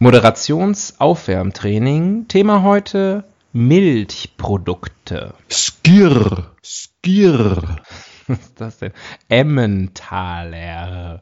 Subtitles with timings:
[0.00, 2.28] Moderationsaufwärmtraining.
[2.28, 5.34] Thema heute Milchprodukte.
[5.50, 7.80] Skir, Skir.
[8.28, 8.92] Was ist das denn?
[9.28, 11.20] Emmentaler.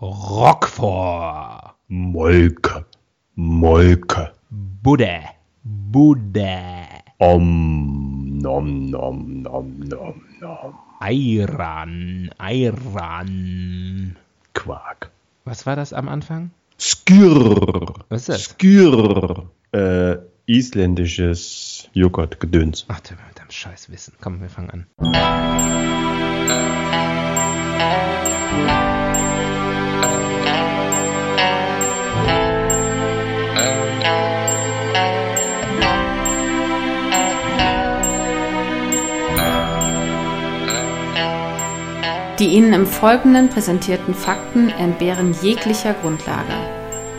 [0.00, 1.74] Roquefort.
[1.86, 2.86] Molke,
[3.36, 4.32] Molke.
[4.50, 5.20] Buddha.
[5.62, 6.86] Buddha.
[7.18, 10.74] Om, nom, nom, nom, nom, nom.
[10.98, 12.30] Ayran.
[12.38, 14.16] Ayran.
[14.54, 15.12] Quark.
[15.44, 16.50] Was war das am Anfang?
[16.78, 17.94] Skir.
[18.08, 18.42] Was ist das?
[18.44, 19.50] Skir.
[19.72, 20.16] Äh,
[20.46, 22.86] isländisches Joghurtgedöns.
[22.88, 24.14] Ach, der mit deinem Scheißwissen.
[24.20, 24.86] Komm, wir fangen an.
[42.38, 46.77] Die Ihnen im Folgenden präsentierten Fakten entbehren jeglicher Grundlage.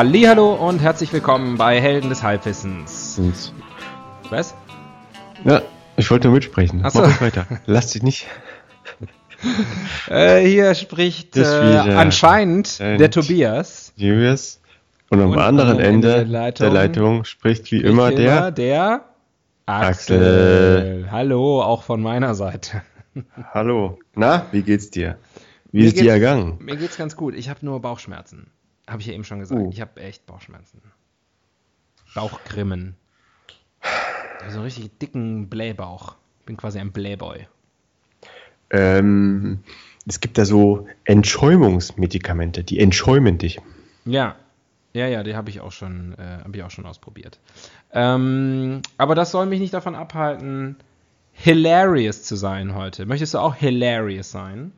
[0.00, 3.20] Hallihallo und herzlich willkommen bei Helden des Halbwissens.
[4.30, 4.54] Was?
[5.44, 5.60] Ja,
[5.98, 6.80] ich wollte nur mitsprechen.
[6.82, 7.02] Ach so.
[7.02, 7.44] Mach weiter.
[7.66, 8.26] Lass dich nicht.
[10.08, 13.92] Äh, hier spricht äh, anscheinend Äh, der Tobias.
[13.96, 14.60] Julius.
[15.10, 18.50] Und am Und anderen am Ende Ende der der Leitung Leitung, spricht wie immer der.
[18.52, 19.04] der
[19.66, 20.16] Axel.
[20.16, 21.08] Axel.
[21.10, 22.80] Hallo, auch von meiner Seite.
[23.52, 23.98] Hallo.
[24.14, 25.18] Na, wie geht's dir?
[25.72, 26.56] Wie Mir ist dir ergangen?
[26.60, 27.34] Mir geht's ganz gut.
[27.34, 28.50] Ich habe nur Bauchschmerzen.
[28.90, 29.60] Habe ich ja eben schon gesagt.
[29.60, 29.70] Oh.
[29.72, 30.82] Ich habe echt Bauchschmerzen.
[32.12, 32.96] Bauchgrimmen.
[33.82, 33.88] Ich
[34.42, 36.16] hab So einen richtig dicken Blähbauch.
[36.44, 37.46] Bin quasi ein Blähboy.
[38.70, 39.60] Ähm,
[40.08, 43.60] es gibt da so Entschäumungsmedikamente, die entschäumen dich.
[44.04, 44.34] Ja,
[44.92, 47.38] ja, ja, die habe ich auch schon, äh, habe ich auch schon ausprobiert.
[47.92, 50.76] Ähm, aber das soll mich nicht davon abhalten,
[51.32, 53.06] hilarious zu sein heute.
[53.06, 54.72] Möchtest du auch hilarious sein?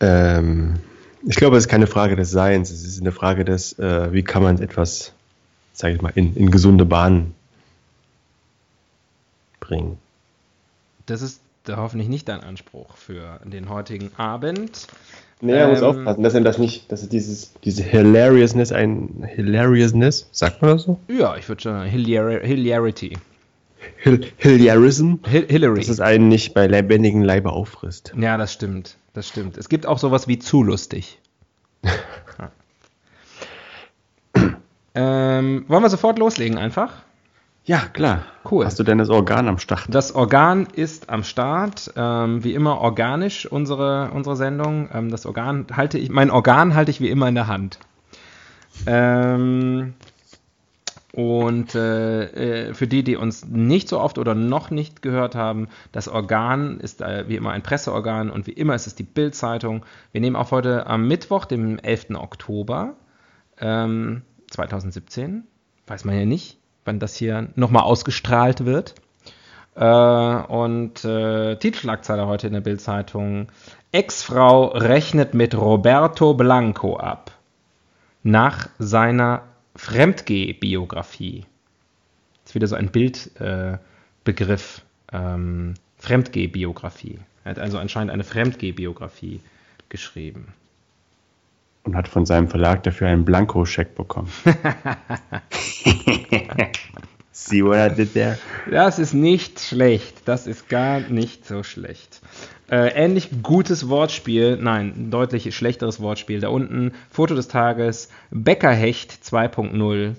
[0.00, 0.80] Ähm,
[1.26, 4.22] ich glaube, es ist keine Frage des Seins, es ist eine Frage des, äh, wie
[4.22, 5.12] kann man etwas,
[5.72, 7.34] sage ich mal, in, in gesunde Bahnen
[9.60, 9.98] bringen.
[11.06, 14.86] Das ist da hoffentlich nicht dein Anspruch für den heutigen Abend.
[15.40, 20.28] Nee, er muss Ähm, aufpassen, dass er das nicht, dass dieses, diese Hilariousness, ein Hilariousness,
[20.30, 20.98] sagt man das so?
[21.08, 23.18] Ja, ich würde schon sagen, Hilar Hilarity.
[23.96, 25.80] Hil Hilarism, Hil Hillary.
[25.80, 28.12] dass es einen nicht bei lebendigen Leibe auffrisst.
[28.16, 28.96] Ja, das stimmt.
[29.12, 29.56] Das stimmt.
[29.56, 31.18] Es gibt auch sowas wie zu lustig.
[34.94, 36.92] Ähm, wollen wir sofort loslegen einfach?
[37.64, 38.26] Ja, klar.
[38.48, 38.64] Cool.
[38.64, 39.86] Hast du denn das Organ am Start?
[39.88, 41.92] Das Organ ist am Start.
[41.96, 44.88] Ähm, wie immer organisch unsere, unsere Sendung.
[44.92, 47.78] Ähm, das Organ halte ich, mein Organ halte ich wie immer in der Hand.
[48.86, 49.94] Ähm,
[51.14, 55.68] und äh, äh, für die, die uns nicht so oft oder noch nicht gehört haben,
[55.92, 59.84] das Organ ist äh, wie immer ein Presseorgan und wie immer ist es die Bild-Zeitung.
[60.10, 62.16] Wir nehmen auf heute am Mittwoch, dem 11.
[62.16, 62.94] Oktober
[63.60, 65.44] ähm, 2017.
[65.86, 68.96] Weiß man ja nicht, wann das hier nochmal ausgestrahlt wird.
[69.76, 73.52] Äh, und äh, Titelschlagzeile heute in der Bild-Zeitung:
[73.92, 77.30] Ex-Frau rechnet mit Roberto Blanco ab.
[78.24, 79.42] Nach seiner
[79.76, 81.44] Fremdgeh-Biografie.
[82.44, 84.82] Ist wieder so ein Bildbegriff.
[85.12, 87.18] Äh, ähm, Fremdgeh-Biografie.
[87.44, 89.40] Er hat also anscheinend eine Fremdgeh-Biografie
[89.88, 90.48] geschrieben.
[91.84, 94.30] Und hat von seinem Verlag dafür einen Blankoscheck bekommen.
[97.36, 98.38] See what I did there?
[98.70, 100.22] Das ist nicht schlecht.
[100.24, 102.20] Das ist gar nicht so schlecht.
[102.70, 106.38] Äh, ähnlich gutes Wortspiel, nein, ein deutlich schlechteres Wortspiel.
[106.38, 110.14] Da unten Foto des Tages, Bäckerhecht 2.0,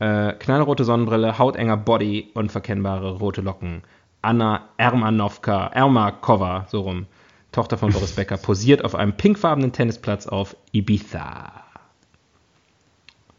[0.00, 3.82] äh, knallrote Sonnenbrille, hautenger Body, unverkennbare rote Locken.
[4.20, 7.06] Anna Ermanowka, Ermakova, so rum,
[7.52, 11.62] Tochter von Boris Becker, posiert auf einem pinkfarbenen Tennisplatz auf Ibiza.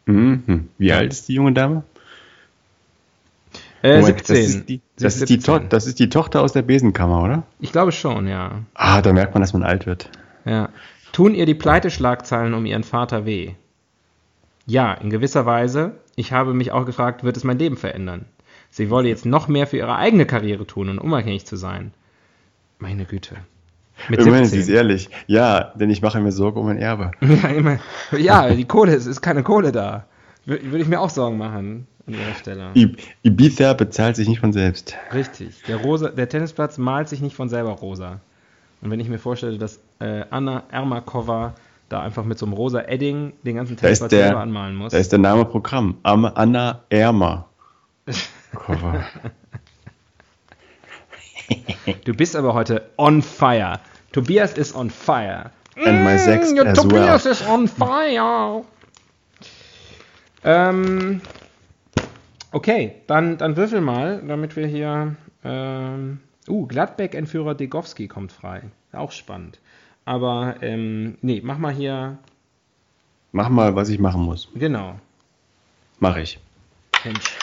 [0.06, 0.70] Mhm.
[0.78, 1.84] Wie alt ist die junge Dame?
[3.84, 4.36] Äh, Moment, 17.
[4.36, 5.54] Das ist, die, das, ist ist die 17.
[5.62, 7.44] To- das ist die Tochter aus der Besenkammer, oder?
[7.60, 8.60] Ich glaube schon, ja.
[8.74, 10.10] Ah, da merkt man, dass man alt wird.
[10.46, 10.70] Ja.
[11.12, 13.54] Tun ihr die Pleiteschlagzeilen um ihren Vater weh?
[14.66, 15.94] Ja, in gewisser Weise.
[16.16, 18.26] Ich habe mich auch gefragt, wird es mein Leben verändern?
[18.70, 21.94] Sie wolle jetzt noch mehr für ihre eigene Karriere tun und unabhängig zu sein.
[22.80, 23.36] Meine Güte.
[24.10, 24.76] Mit Immerhin, sie ist 17.
[24.76, 25.10] ehrlich.
[25.26, 27.12] Ja, denn ich mache mir Sorge um mein Erbe.
[27.22, 27.80] Ja, immer.
[28.18, 30.06] ja, die Kohle, es ist keine Kohle da.
[30.46, 32.72] Würde ich mir auch Sorgen machen an ihrer Stelle.
[33.24, 34.96] Ibiza bezahlt sich nicht von selbst.
[35.14, 35.62] Richtig.
[35.68, 38.20] Der, rosa, der Tennisplatz malt sich nicht von selber rosa.
[38.82, 41.56] Und wenn ich mir vorstelle, dass äh, Anna Ermakova
[41.90, 44.92] da einfach mit so einem rosa Edding den ganzen Tennisplatz der, selber anmalen muss.
[44.92, 45.98] Da ist der Name Programm.
[46.04, 47.46] Anna Ermakova.
[52.06, 53.80] du bist aber heute on fire.
[54.12, 55.52] Tobias ist on fire.
[55.76, 57.32] And my sex Mm, as Tobias well.
[57.32, 58.64] is on fire.
[60.44, 61.22] Ähm,
[62.58, 65.16] okay, dann, dann würfel mal, damit wir hier.
[65.44, 66.20] Ähm,
[66.50, 68.64] uh, Gladbeck-Entführer Degowski kommt frei.
[68.92, 69.60] Auch spannend.
[70.06, 72.18] Aber, ähm, nee, mach mal hier.
[73.32, 74.50] Mach mal, was ich machen muss.
[74.56, 75.00] Genau.
[76.00, 76.40] Mach ich.
[77.06, 77.38] Mensch.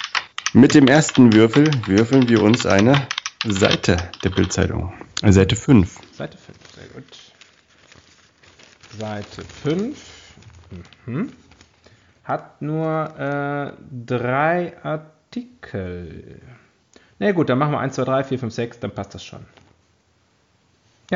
[0.53, 3.07] Mit dem ersten Würfel würfeln wir uns eine
[3.47, 4.93] Seite der Bildzeitung.
[5.23, 6.01] Seite 5.
[6.13, 7.05] Seite 5, sehr gut.
[8.99, 9.97] Seite 5
[11.07, 11.33] mhm.
[12.25, 13.73] Hat nur äh,
[14.07, 16.41] drei Artikel.
[17.19, 19.41] Na gut, dann machen wir 1, 2, 3, 4, 5, 6, dann passt das schon.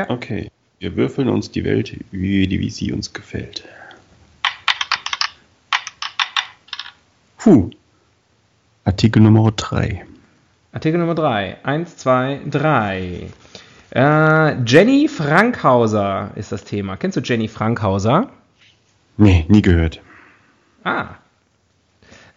[0.07, 0.49] Okay.
[0.79, 3.65] Wir würfeln uns die Welt, wie, wie sie uns gefällt.
[7.37, 7.69] Puh.
[8.85, 10.05] Artikel Nummer 3.
[10.71, 11.57] Artikel Nummer 3.
[11.63, 13.29] 1, 2, 3.
[13.91, 16.95] Äh, Jenny Frankhauser ist das Thema.
[16.95, 18.29] Kennst du Jenny Frankhauser?
[19.17, 20.01] Nee, nie gehört.
[20.83, 21.15] Ah.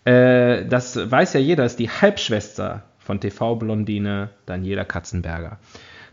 [0.05, 5.59] Äh, das weiß ja jeder, ist die Halbschwester von TV-Blondine Daniela Katzenberger.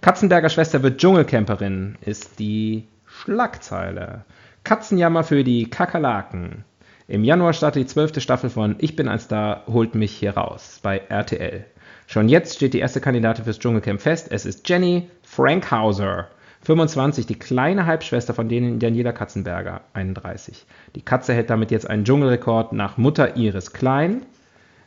[0.02, 4.24] Katzenberger Schwester wird Dschungelcamperin, ist die Schlagzeile.
[4.64, 6.64] Katzenjammer für die Kakerlaken.
[7.08, 10.80] Im Januar startet die zwölfte Staffel von Ich bin ein Star, holt mich hier raus
[10.84, 11.66] bei RTL.
[12.06, 14.28] Schon jetzt steht die erste Kandidatin fürs Dschungelcamp fest.
[14.32, 16.28] Es ist Jenny Frankhauser,
[16.62, 20.66] 25, die kleine Halbschwester von denen Daniela Katzenberger, 31.
[20.96, 24.24] Die Katze hält damit jetzt einen Dschungelrekord nach Mutter Iris Klein.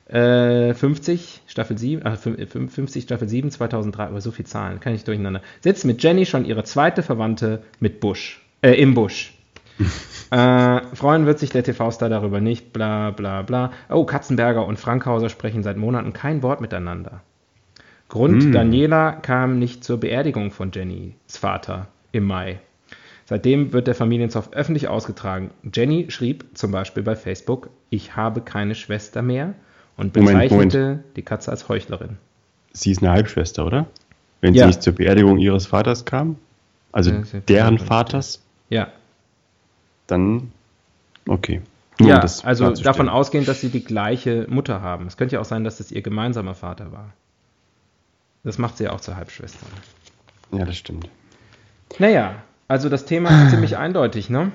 [0.07, 5.05] Äh, 50, Staffel 7, äh, 50, Staffel 7, 2003, aber so viel Zahlen, kann ich
[5.05, 5.41] durcheinander.
[5.61, 9.33] Sitzt mit Jenny schon ihre zweite Verwandte mit Busch, äh, im Busch.
[10.31, 13.73] äh, freuen wird sich der TV-Star darüber nicht, bla bla bla.
[13.89, 17.23] Oh, Katzenberger und Frankhauser sprechen seit Monaten kein Wort miteinander.
[18.13, 18.53] Grund, Hm.
[18.53, 22.61] Daniela kam nicht zur Beerdigung von Jennys Vater im Mai.
[23.25, 25.51] Seitdem wird der Familienzoff öffentlich ausgetragen.
[25.73, 29.55] Jenny schrieb zum Beispiel bei Facebook, ich habe keine Schwester mehr
[29.97, 32.19] und Moment, bezeichnete die Katze als Heuchlerin.
[32.75, 33.87] Sie ist eine Halbschwester, oder?
[34.43, 34.65] Wenn Ja.
[34.65, 36.37] sie nicht zur Beerdigung ihres Vaters kam,
[36.93, 37.79] also Ja, deren.
[37.79, 38.89] Vaters, Ja,
[40.07, 40.53] dann
[41.27, 41.63] okay.
[41.99, 45.07] Nur ja um also davon ausgehend, dass sie die gleiche Mutter haben.
[45.07, 47.15] Es könnte ja auch sein, dass es ihr gemeinsamer Vater war.
[48.45, 49.67] Das macht sie ja auch zur Halbschwester.
[50.53, 51.09] Ja, das stimmt.
[51.99, 52.37] Naja,
[52.69, 54.53] also das Thema ist ziemlich eindeutig, ne?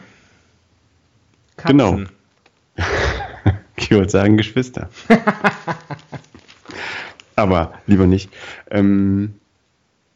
[1.57, 1.78] Katzen.
[1.78, 2.00] Genau.
[3.80, 4.89] Ich wollte sagen Geschwister.
[7.36, 8.30] Aber lieber nicht.
[8.72, 9.36] Ähm,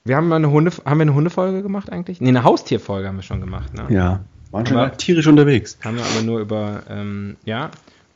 [0.03, 2.19] Wir haben mal eine Hunde, haben wir eine Hundefolge gemacht eigentlich?
[2.21, 3.85] Nee, eine Haustierfolge haben wir schon gemacht, ne?
[3.89, 5.77] ja, waren schon Aber- mal tierisch unterwegs.
[5.85, 7.69] Haben wir aber nur über, ähm, ja,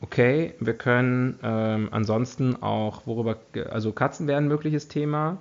[0.06, 3.36] okay, wir können ähm, ansonsten auch, worüber,
[3.70, 5.38] also Katzen wären ein mögliches Thema.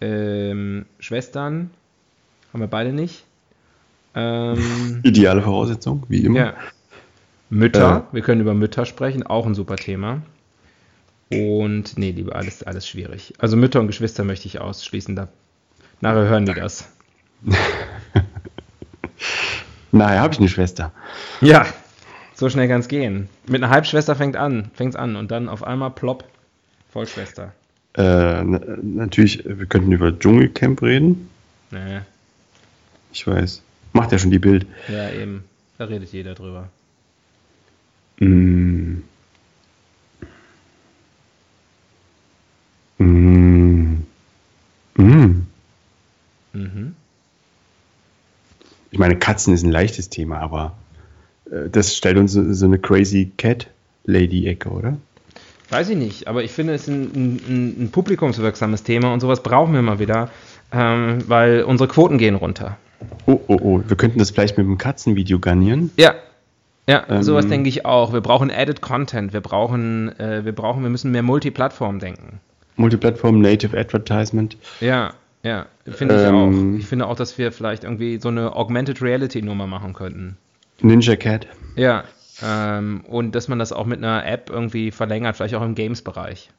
[0.00, 1.70] Ähm, Schwestern
[2.52, 3.24] haben wir beide nicht.
[4.14, 6.38] Ähm, Ideale Voraussetzung, wie immer.
[6.38, 6.54] ja.
[7.50, 10.22] Mütter, wir können über Mütter sprechen, auch ein super Thema.
[11.30, 13.34] Und nee, lieber alles, alles schwierig.
[13.38, 15.28] Also Mütter und Geschwister möchte ich ausschließen, da
[16.00, 16.88] nachher hören die das.
[19.94, 20.90] Naja, habe ich eine Schwester.
[21.40, 21.66] Ja,
[22.34, 23.28] so schnell kann es gehen.
[23.46, 26.24] Mit einer Halbschwester fängt an, fängt's an und dann auf einmal plopp,
[26.90, 27.52] Vollschwester.
[27.96, 31.30] Äh, na- natürlich, wir könnten über Dschungelcamp reden.
[31.70, 32.00] Nee,
[33.12, 33.62] Ich weiß.
[33.92, 34.66] Macht ja schon die Bild.
[34.88, 35.44] ja eben,
[35.78, 36.68] da redet jeder drüber.
[38.18, 38.98] Mm.
[42.98, 44.02] Mm.
[44.96, 45.46] Mm.
[46.52, 46.94] Mhm.
[48.90, 50.76] Ich meine, Katzen ist ein leichtes Thema, aber
[51.70, 53.68] das stellt uns so, eine crazy Cat
[54.04, 54.96] Lady Ecke, oder?
[55.70, 59.42] Weiß ich nicht, aber ich finde es ist ein, ein, ein publikumswirksames Thema und sowas
[59.42, 60.30] brauchen wir mal wieder,
[60.72, 62.76] ähm, weil unsere Quoten gehen runter.
[63.26, 63.80] Oh, oh, oh.
[63.86, 65.90] Wir könnten das vielleicht mit einem Katzenvideo garnieren.
[65.96, 66.14] Ja,
[66.86, 68.12] ja, Ähm, sowas denke ich auch.
[68.12, 72.40] Wir brauchen Added Content, wir brauchen, äh, wir brauchen, wir müssen mehr Multiplattform denken.
[72.76, 74.56] Multiplattform, Native Advertisement.
[74.80, 76.34] Ja, ja, finde ich Ähm,
[76.74, 76.78] auch.
[76.78, 80.36] Ich finde auch, dass wir vielleicht irgendwie so eine Augmented Reality Nummer machen könnten.
[80.80, 81.46] Ninja Cat.
[81.76, 82.04] Ja,
[82.42, 86.50] ähm, und dass man das auch mit einer App irgendwie verlängert, vielleicht auch im Games-Bereich.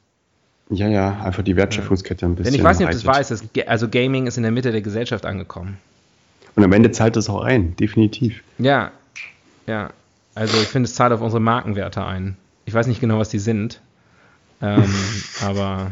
[0.70, 2.52] Ja, ja, einfach die Wertschöpfungskette ein bisschen.
[2.52, 4.82] Denn ich weiß nicht, ob du es weißt, also Gaming ist in der Mitte der
[4.82, 5.78] Gesellschaft angekommen.
[6.56, 8.42] Und am Ende zahlt das auch ein, definitiv.
[8.58, 8.92] Ja,
[9.68, 9.90] ja.
[10.34, 12.36] Also ich finde, es zahlt auf unsere Markenwerte ein.
[12.66, 13.80] Ich weiß nicht genau, was die sind.
[14.62, 14.84] Ähm,
[15.46, 15.92] aber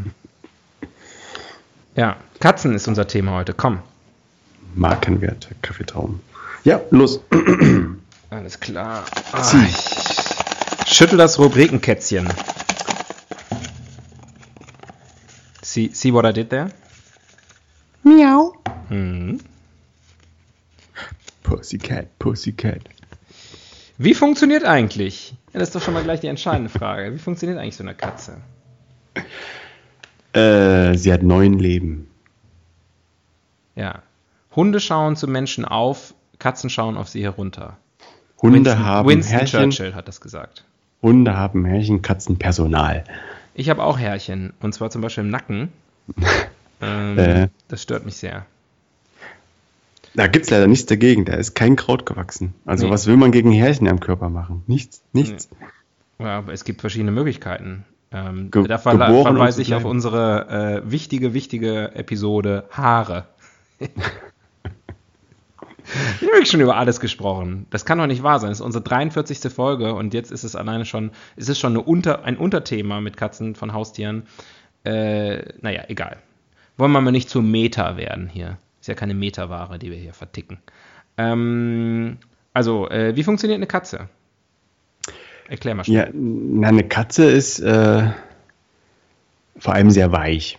[1.96, 3.54] ja, Katzen ist unser Thema heute.
[3.54, 3.80] Komm.
[4.76, 6.20] Markenwerte, Kaffeetraum.
[6.64, 7.22] Ja, los.
[8.34, 9.06] Alles klar.
[9.32, 12.28] Ah, ich schüttel das Rubrikenkätzchen.
[15.62, 16.72] See, see what I did there?
[18.02, 18.56] Miau.
[18.90, 19.40] Mhm.
[21.44, 22.82] Pussycat, Pussycat.
[24.00, 25.36] Wie funktioniert eigentlich?
[25.54, 27.14] Ja, das ist doch schon mal gleich die entscheidende Frage.
[27.14, 28.42] Wie funktioniert eigentlich so eine Katze?
[30.34, 32.10] Äh, sie hat neun Leben.
[33.76, 34.02] Ja.
[34.56, 37.78] Hunde schauen zu Menschen auf, Katzen schauen auf sie herunter.
[38.44, 39.70] Hunde Winston, haben Winston Herrchen.
[39.72, 40.64] Churchill hat das gesagt.
[41.02, 43.04] Hunde haben Herrchen, Katzen Personal.
[43.56, 44.54] Ich habe auch Härchen.
[44.62, 45.70] Und zwar zum Beispiel im Nacken.
[46.82, 47.48] ähm, Äh.
[47.68, 48.46] Das stört mich sehr.
[50.16, 51.26] Da gibt's leider nichts dagegen.
[51.26, 52.54] Da ist kein Kraut gewachsen.
[52.66, 52.92] Also Nee.
[52.92, 54.62] was will man gegen Härchen am Körper machen?
[54.68, 55.50] Nichts, nichts.
[56.20, 57.84] Ja, aber es gibt verschiedene Möglichkeiten.
[58.12, 63.26] Ähm, Ge- da verla- geboren, verweise ich auf unsere äh, wichtige, wichtige Episode Haare.
[65.86, 67.66] Ich habe wirklich schon über alles gesprochen.
[67.70, 68.50] Das kann doch nicht wahr sein.
[68.50, 69.52] Das ist unsere 43.
[69.52, 73.56] Folge und jetzt ist es alleine schon, ist es schon Unter, ein Unterthema mit Katzen
[73.56, 74.24] von Haustieren.
[74.84, 76.18] Äh, naja, egal.
[76.78, 78.58] Wollen wir mal nicht zu Meta werden hier.
[78.82, 80.58] Ist ja keine Meta-Ware, die wir hier verticken.
[81.18, 82.18] Ähm,
[82.54, 84.10] also, äh, wie funktioniert eine Katze?
[85.48, 86.08] Erklär mal schnell.
[86.08, 88.10] Ja, na, eine Katze ist äh,
[89.58, 90.58] vor allem sehr weich.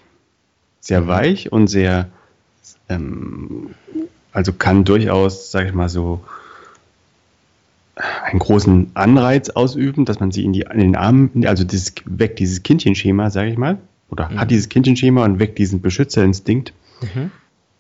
[0.81, 2.11] Sehr weich und sehr,
[2.88, 3.75] ähm,
[4.34, 6.22] also kann durchaus, sag ich mal so,
[8.24, 12.36] einen großen Anreiz ausüben, dass man sie in, die, in den Arm, also dieses, weg
[12.36, 13.78] dieses Kindchenschema, sage ich mal,
[14.10, 17.30] oder hat dieses Kindchenschema und weg diesen Beschützerinstinkt Mhm.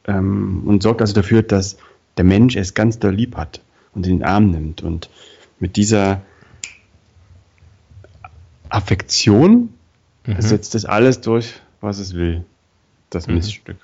[0.06, 1.76] ähm, und sorgt also dafür, dass
[2.16, 3.60] der Mensch es ganz doll lieb hat
[3.94, 4.82] und in den Arm nimmt.
[4.82, 5.08] Und
[5.60, 6.20] mit dieser
[8.68, 9.70] Affektion
[10.26, 10.40] Mhm.
[10.40, 12.44] setzt es alles durch, was es will.
[13.10, 13.76] Das Miststück.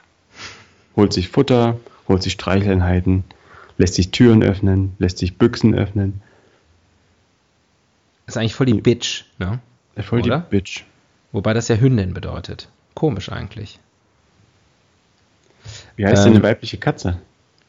[0.97, 1.79] Holt sich Futter,
[2.11, 3.25] holt sich Streicheleinheiten,
[3.79, 6.21] lässt sich Türen öffnen, lässt sich Büchsen öffnen.
[8.27, 9.61] Ist eigentlich voll die Bitch, ne?
[9.97, 10.41] Voll Oder?
[10.41, 10.85] die Bitch.
[11.33, 12.69] Wobei das ja Hündin bedeutet.
[12.95, 13.79] Komisch eigentlich.
[15.97, 17.21] Wie heißt Ähm, denn eine weibliche Katze?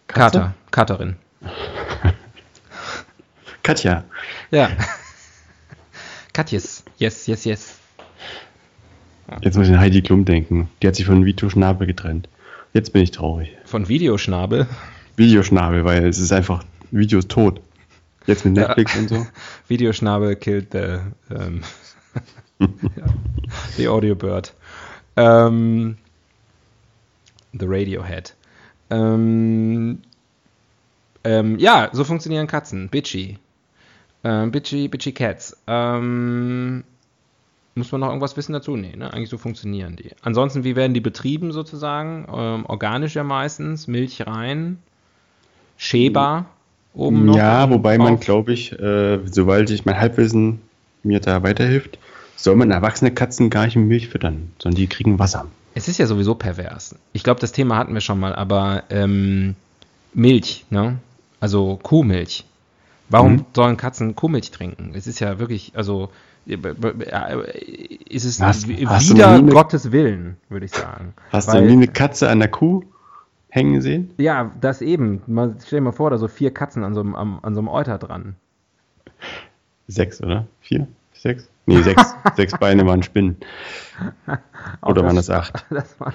[0.07, 0.39] Katze?
[0.39, 1.15] Kater, Katerin.
[3.63, 4.03] Katja.
[4.49, 4.71] Ja.
[6.33, 6.83] Katjes.
[6.97, 7.77] Yes, yes, yes.
[9.41, 10.69] Jetzt muss ich an Heidi Klum denken.
[10.81, 12.27] Die hat sich von Vito Schnabel getrennt.
[12.73, 13.49] Jetzt bin ich traurig.
[13.65, 14.67] Von Videoschnabel.
[15.17, 17.61] Videoschnabel, weil es ist einfach, Video ist tot.
[18.27, 18.67] Jetzt mit Ja.
[18.67, 19.27] Netflix und so.
[19.67, 20.99] Videoschnabel killed the,
[21.35, 21.61] ähm,
[22.59, 23.05] ja,
[23.77, 24.53] the Audio Bird.
[25.17, 25.97] Ähm,
[27.53, 28.33] the Radiohead.
[28.89, 29.99] Ähm,
[31.23, 32.89] ähm, ja, so funktionieren Katzen.
[32.89, 33.37] Bitchy.
[34.23, 35.57] Ähm, bitchy, bitchy Cats.
[35.67, 36.83] Ähm,
[37.75, 38.75] muss man noch irgendwas wissen dazu?
[38.75, 39.13] Nee, ne?
[39.13, 40.11] Eigentlich so funktionieren die.
[40.21, 42.27] Ansonsten, wie werden die betrieben sozusagen?
[42.33, 43.87] Ähm, organisch ja meistens.
[43.87, 44.79] Milch rein.
[45.77, 46.45] Schäber
[46.93, 47.37] oben noch.
[47.37, 48.19] Ja, wobei man, drauf.
[48.25, 50.61] glaube ich, äh, sobald ich mein Halbwissen
[51.03, 51.97] mir da weiterhilft,
[52.35, 55.45] soll man erwachsene Katzen gar nicht mit Milch füttern, sondern die kriegen Wasser.
[55.73, 56.95] Es ist ja sowieso pervers.
[57.13, 59.55] Ich glaube, das Thema hatten wir schon mal, aber ähm,
[60.13, 60.97] Milch, ne?
[61.39, 62.43] Also Kuhmilch.
[63.09, 63.45] Warum Mhm.
[63.55, 64.91] sollen Katzen Kuhmilch trinken?
[64.95, 66.09] Es ist ja wirklich, also
[66.45, 71.13] ist es Hast- hast wieder nie eine- Gottes Willen, würde ich sagen.
[71.31, 72.83] Hast Weil- du nie eine Katze an der Kuh
[73.49, 74.13] hängen gesehen?
[74.17, 75.21] Ja, das eben.
[75.27, 77.67] Mal, stell dir mal vor, da so vier Katzen an so einem, an so einem
[77.67, 78.35] Euter dran.
[79.87, 80.47] Sechs, oder?
[80.61, 80.87] Vier?
[81.13, 81.49] Sechs?
[81.67, 82.15] Nee, sechs.
[82.35, 83.37] sechs Beine waren Spinnen.
[84.81, 85.65] Oder waren das acht?
[85.69, 86.13] Das war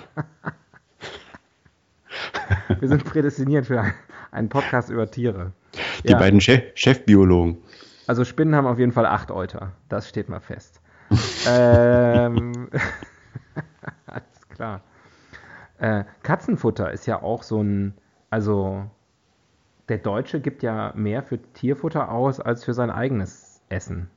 [2.81, 3.93] Wir sind prädestiniert für
[4.33, 5.53] einen Podcast über Tiere.
[6.05, 6.19] Die Ja.
[6.19, 7.59] beiden Chef Chefbiologen.
[8.07, 9.73] Also Spinnen haben auf jeden Fall acht Euter.
[9.89, 10.81] Das steht mal fest.
[11.49, 12.69] ähm,
[14.07, 14.81] alles klar.
[15.79, 17.95] Äh, Katzenfutter ist ja auch so ein,
[18.31, 18.85] also
[19.89, 24.09] der Deutsche gibt ja mehr für Tierfutter aus als für sein eigenes Essen.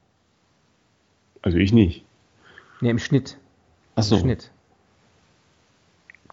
[1.41, 2.05] Also ich nicht.
[2.81, 3.37] Ne, im Schnitt.
[3.95, 4.17] Im Achso.
[4.17, 4.51] Schnitt.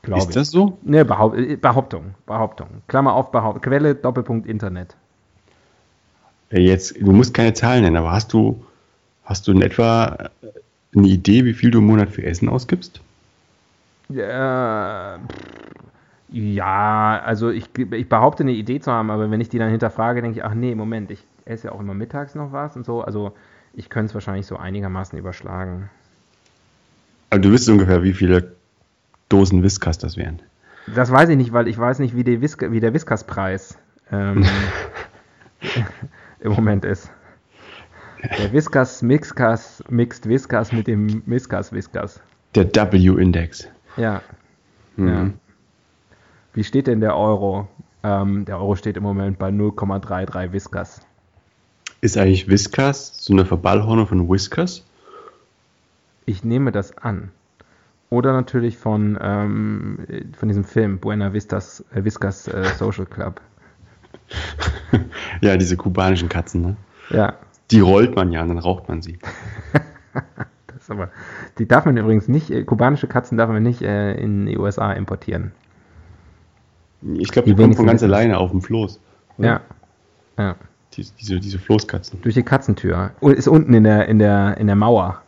[0.02, 0.78] Glaube Ist das so?
[0.82, 2.14] Ne, Behaupt, äh, Behauptung.
[2.26, 2.82] Behauptung.
[2.86, 3.62] Klammer auf Behauptung.
[3.62, 4.96] Quelle, Doppelpunkt, Internet.
[6.50, 8.64] Ja, Jetzt, du musst keine Zahlen nennen, aber hast du,
[9.24, 10.30] hast du in etwa
[10.94, 13.00] eine Idee, wie viel du im Monat für Essen ausgibst?
[14.08, 14.16] Pff,
[16.28, 20.22] ja, also ich, ich behaupte eine Idee zu haben, aber wenn ich die dann hinterfrage,
[20.22, 23.02] denke ich, ach nee, Moment, ich esse ja auch immer mittags noch was und so.
[23.02, 23.32] Also
[23.74, 25.88] ich könnte es wahrscheinlich so einigermaßen überschlagen.
[27.30, 28.52] Also du wüsstest ungefähr, wie viele
[29.28, 30.40] Dosen Whiskas das wären.
[30.94, 33.78] Das weiß ich nicht, weil ich weiß nicht, wie, die Whisk wie der Whiskas-Preis
[34.10, 34.44] ähm,
[36.46, 37.10] im Moment ist.
[38.38, 42.20] Der Whiskas Mixkas mixt Whiskas mit dem Whiskas Whiskas.
[42.54, 43.68] Der W-Index.
[43.96, 44.22] Ja.
[44.96, 45.08] Mhm.
[45.08, 45.30] ja.
[46.54, 47.68] Wie steht denn der Euro?
[48.02, 51.00] Ähm, der Euro steht im Moment bei 0,33 Whiskas.
[52.00, 54.84] Ist eigentlich Whiskas so eine Verballhornung von Whiskers?
[56.24, 57.30] Ich nehme das an.
[58.08, 59.98] Oder natürlich von, ähm,
[60.36, 63.40] von diesem Film Buena Vistas, äh, Whiskas äh, Social Club.
[65.40, 66.76] ja, diese kubanischen Katzen, ne?
[67.10, 67.34] Ja.
[67.70, 69.18] Die rollt man ja und dann raucht man sie.
[70.66, 71.10] das ist aber,
[71.58, 74.92] die darf man übrigens nicht, äh, kubanische Katzen darf man nicht äh, in die USA
[74.92, 75.52] importieren.
[77.02, 79.00] Ich glaube, die, die kommen von ganz alleine auf dem Floß.
[79.38, 79.48] Oder?
[79.48, 79.60] Ja.
[80.38, 80.56] ja.
[80.94, 82.22] Die, diese, diese Floßkatzen.
[82.22, 83.12] Durch die Katzentür.
[83.20, 85.22] Ist unten in der, in der, in der Mauer.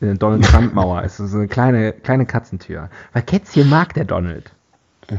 [0.00, 1.02] In der Donald Trump Mauer.
[1.02, 2.88] ist so eine kleine, kleine Katzentür.
[3.12, 4.52] Weil Kätzchen mag der Donald.
[5.10, 5.18] Ja.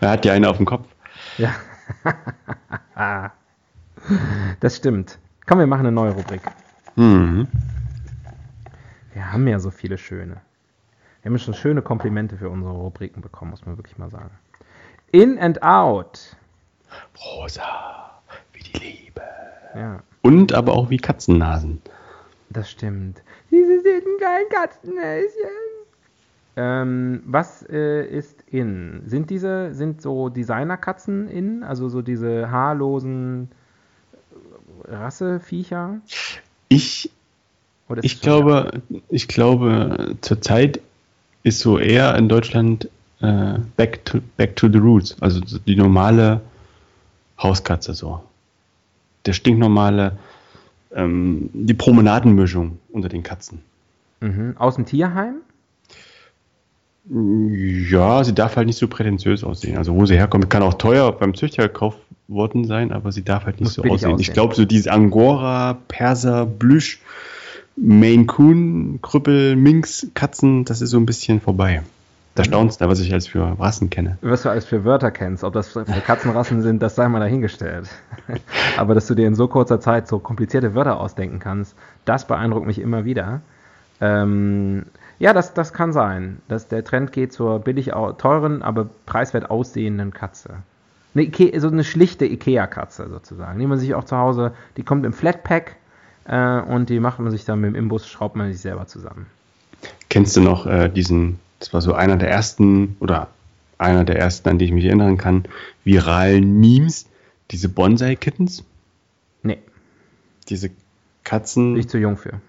[0.00, 0.86] Er hat ja eine auf dem Kopf.
[1.38, 1.54] Ja.
[4.60, 5.18] das stimmt.
[5.46, 6.42] Komm, wir machen eine neue Rubrik.
[6.96, 7.48] Mhm.
[9.12, 10.40] Wir haben ja so viele schöne.
[11.22, 14.30] Wir haben schon schöne Komplimente für unsere Rubriken bekommen, muss man wirklich mal sagen.
[15.12, 16.36] In and Out.
[17.16, 18.20] Rosa,
[18.52, 19.22] wie die Liebe.
[19.74, 20.02] Ja.
[20.22, 21.80] Und aber auch wie Katzennasen.
[22.50, 23.22] Das stimmt.
[23.50, 25.73] Diese süßen kleinen Katzennäschen.
[26.56, 29.02] Ähm, was äh, ist in?
[29.06, 31.62] Sind diese, sind so Designerkatzen in?
[31.64, 33.48] Also so diese haarlosen
[34.84, 36.00] Rasseviecher?
[36.68, 37.10] Ich,
[38.02, 40.80] ich glaube, ich glaube, zurzeit
[41.42, 42.88] ist so eher in Deutschland
[43.20, 46.40] äh, back, to, back to the roots, also die normale
[47.38, 48.22] Hauskatze so.
[49.26, 50.18] Der stinknormale,
[50.92, 53.62] ähm, die Promenadenmischung unter den Katzen.
[54.20, 54.54] Mhm.
[54.56, 55.36] Aus dem Tierheim?
[57.06, 59.76] Ja, sie darf halt nicht so prätentiös aussehen.
[59.76, 63.44] Also wo sie herkommt, kann auch teuer beim Züchter gekauft worden sein, aber sie darf
[63.44, 64.12] halt nicht Muss so aussehen.
[64.12, 64.20] aussehen.
[64.20, 67.00] Ich glaube, so diese Angora, Perser, Blüsch,
[67.76, 71.82] Maine Coon, Krüppel, Minx, Katzen, das ist so ein bisschen vorbei.
[72.34, 74.18] Da staunst du, was ich als für Rassen kenne.
[74.20, 77.88] Was du als für Wörter kennst, ob das für Katzenrassen sind, das sei mal dahingestellt.
[78.76, 82.66] Aber dass du dir in so kurzer Zeit so komplizierte Wörter ausdenken kannst, das beeindruckt
[82.66, 83.42] mich immer wieder.
[84.00, 84.86] Ähm,
[85.18, 90.12] ja, das, das kann sein, dass der Trend geht zur billig teuren, aber preiswert aussehenden
[90.12, 90.56] Katze.
[91.14, 95.06] Eine Ikea, so eine schlichte Ikea-Katze sozusagen, die man sich auch zu Hause, die kommt
[95.06, 95.76] im Flatpack
[96.24, 99.26] äh, und die macht man sich dann mit dem Imbus, schraubt man sich selber zusammen.
[100.08, 103.28] Kennst du noch äh, diesen, das war so einer der ersten oder
[103.78, 105.44] einer der ersten, an die ich mich erinnern kann,
[105.84, 107.06] viralen Memes,
[107.50, 108.64] diese Bonsai-Kittens?
[109.42, 109.58] Nee.
[110.48, 110.70] Diese
[111.22, 111.74] Katzen.
[111.74, 112.40] Nicht zu jung für.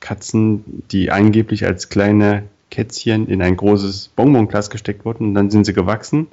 [0.00, 5.64] Katzen, die angeblich als kleine Kätzchen in ein großes Bonbonglas gesteckt wurden und dann sind
[5.64, 6.28] sie gewachsen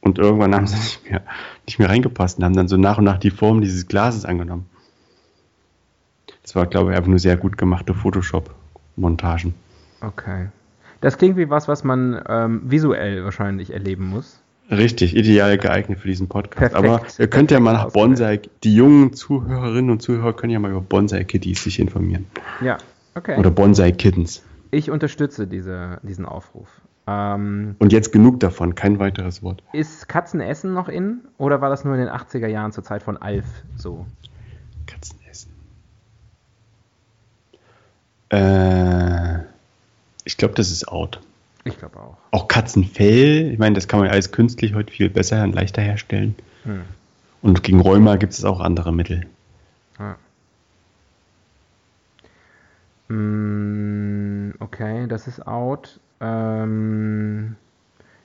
[0.00, 1.22] und irgendwann haben sie nicht mehr,
[1.66, 4.66] nicht mehr reingepasst und haben dann so nach und nach die Form dieses Glases angenommen.
[6.42, 9.54] Das war, glaube ich, einfach nur sehr gut gemachte Photoshop-Montagen.
[10.00, 10.48] Okay.
[11.00, 14.40] Das klingt wie was, was man ähm, visuell wahrscheinlich erleben muss.
[14.70, 16.74] Richtig, ideal geeignet für diesen Podcast.
[16.74, 16.76] Perfekt.
[16.76, 20.72] Aber ihr könnt ja mal nach Bonsai, die jungen Zuhörerinnen und Zuhörer können ja mal
[20.72, 22.26] über Bonsai-Kitties sich informieren.
[22.60, 22.78] Ja,
[23.14, 23.38] okay.
[23.38, 24.42] Oder Bonsai-Kittens.
[24.72, 26.68] Ich unterstütze diese, diesen Aufruf.
[27.06, 29.62] Ähm, und jetzt genug davon, kein weiteres Wort.
[29.72, 33.16] Ist Katzenessen noch in oder war das nur in den 80er Jahren zur Zeit von
[33.16, 34.06] Alf so?
[34.86, 35.52] Katzenessen.
[38.30, 39.44] Äh,
[40.24, 41.20] ich glaube, das ist out.
[41.66, 42.16] Ich glaube auch.
[42.30, 46.34] Auch Katzenfell, ich meine, das kann man alles künstlich heute viel besser und leichter herstellen.
[46.64, 46.82] Hm.
[47.42, 49.26] Und gegen Rheuma gibt es auch andere Mittel.
[49.98, 50.14] Ah.
[54.58, 56.00] Okay, das ist out.
[56.20, 57.56] Ähm,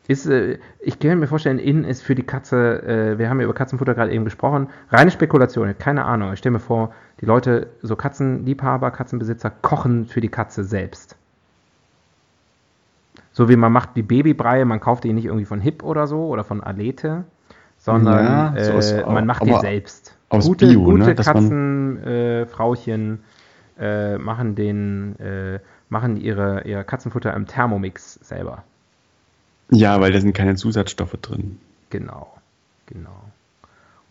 [0.08, 3.46] ist, äh, ich kann mir vorstellen, innen ist für die Katze, äh, wir haben ja
[3.46, 6.34] über Katzenfutter gerade eben gesprochen, reine Spekulation, keine Ahnung.
[6.34, 11.16] Ich stelle mir vor, die Leute, so Katzenliebhaber, Katzenbesitzer, kochen für die Katze selbst.
[13.34, 16.28] So wie man macht die Babybreie, man kauft die nicht irgendwie von Hip oder so
[16.28, 17.26] oder von Alete,
[17.78, 20.16] sondern ja, so äh, man macht die selbst.
[20.30, 21.16] Aus gute Bio, gute ne?
[21.16, 23.20] Katzenfrauchen
[23.78, 28.64] äh, äh, machen den, äh, machen ihre, ihr Katzenfutter im Thermomix selber.
[29.72, 31.60] Ja, weil da sind keine Zusatzstoffe drin.
[31.90, 32.38] Genau,
[32.86, 33.16] genau.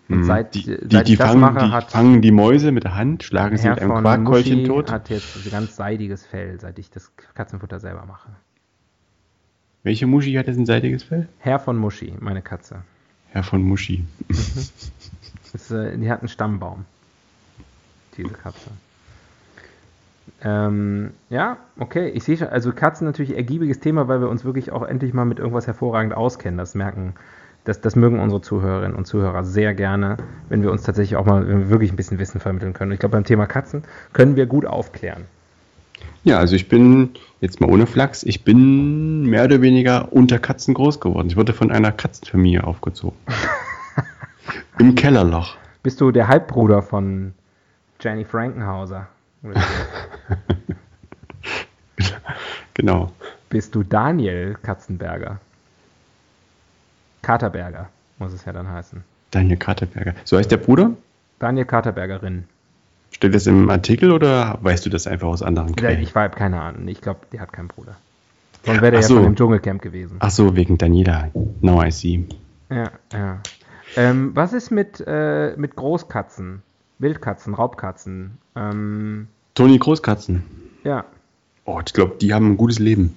[0.09, 2.97] Und seit, die, seit die, die fangen, mache, die hat fangen die Mäuse mit der
[2.97, 4.91] Hand, schlagen sie mit einem Quarkkeulchen tot.
[4.91, 8.29] hat jetzt ein ganz seidiges Fell, seit ich das Katzenfutter selber mache.
[9.83, 11.29] Welche Muschi hat jetzt ein seidiges Fell?
[11.39, 12.83] Herr von Muschi, meine Katze.
[13.29, 14.05] Herr von Muschi.
[14.29, 14.37] Mhm.
[15.53, 16.85] Das, äh, die hat einen Stammbaum.
[18.17, 18.71] Diese Katze.
[20.43, 22.11] Ähm, ja, okay.
[22.11, 25.25] Ich sehe schon, also Katzen natürlich ergiebiges Thema, weil wir uns wirklich auch endlich mal
[25.25, 26.57] mit irgendwas hervorragend auskennen.
[26.57, 27.15] Das merken,
[27.65, 31.69] das, das mögen unsere Zuhörerinnen und Zuhörer sehr gerne, wenn wir uns tatsächlich auch mal
[31.69, 32.93] wirklich ein bisschen Wissen vermitteln können.
[32.93, 35.25] Ich glaube, beim Thema Katzen können wir gut aufklären.
[36.25, 40.75] Ja, also ich bin, jetzt mal ohne Flachs, ich bin mehr oder weniger unter Katzen
[40.75, 41.29] groß geworden.
[41.29, 43.17] Ich wurde von einer Katzenfamilie aufgezogen.
[44.79, 45.57] Im Kellerloch.
[45.83, 47.33] Bist du der Halbbruder von
[48.01, 49.09] Jenny Frankenhauser?
[52.75, 53.13] genau.
[53.49, 55.41] Bist du Daniel Katzenberger?
[57.23, 59.03] Katerberger muss es ja dann heißen.
[59.31, 60.15] Daniel Katerberger.
[60.25, 60.91] So heißt der Bruder?
[61.39, 62.45] Daniel Katerbergerin.
[63.11, 66.03] Steht das im Artikel oder weißt du das einfach aus anderen Quellen?
[66.03, 66.89] Ich habe keine Ahnung.
[66.89, 67.97] Ich glaube, die hat keinen Bruder.
[68.65, 69.15] Sonst wäre der so.
[69.15, 70.17] ja von dem Dschungelcamp gewesen.
[70.21, 71.31] Ach so, wegen Daniela.
[71.61, 72.25] Now I see.
[72.71, 73.41] Ja, ja.
[73.97, 76.63] Ähm, was ist mit, äh, mit Großkatzen?
[76.99, 78.39] Wildkatzen, Raubkatzen?
[78.55, 80.45] Ähm, Toni Großkatzen.
[80.85, 81.05] Ja.
[81.65, 83.17] Oh, ich glaube, die haben ein gutes Leben.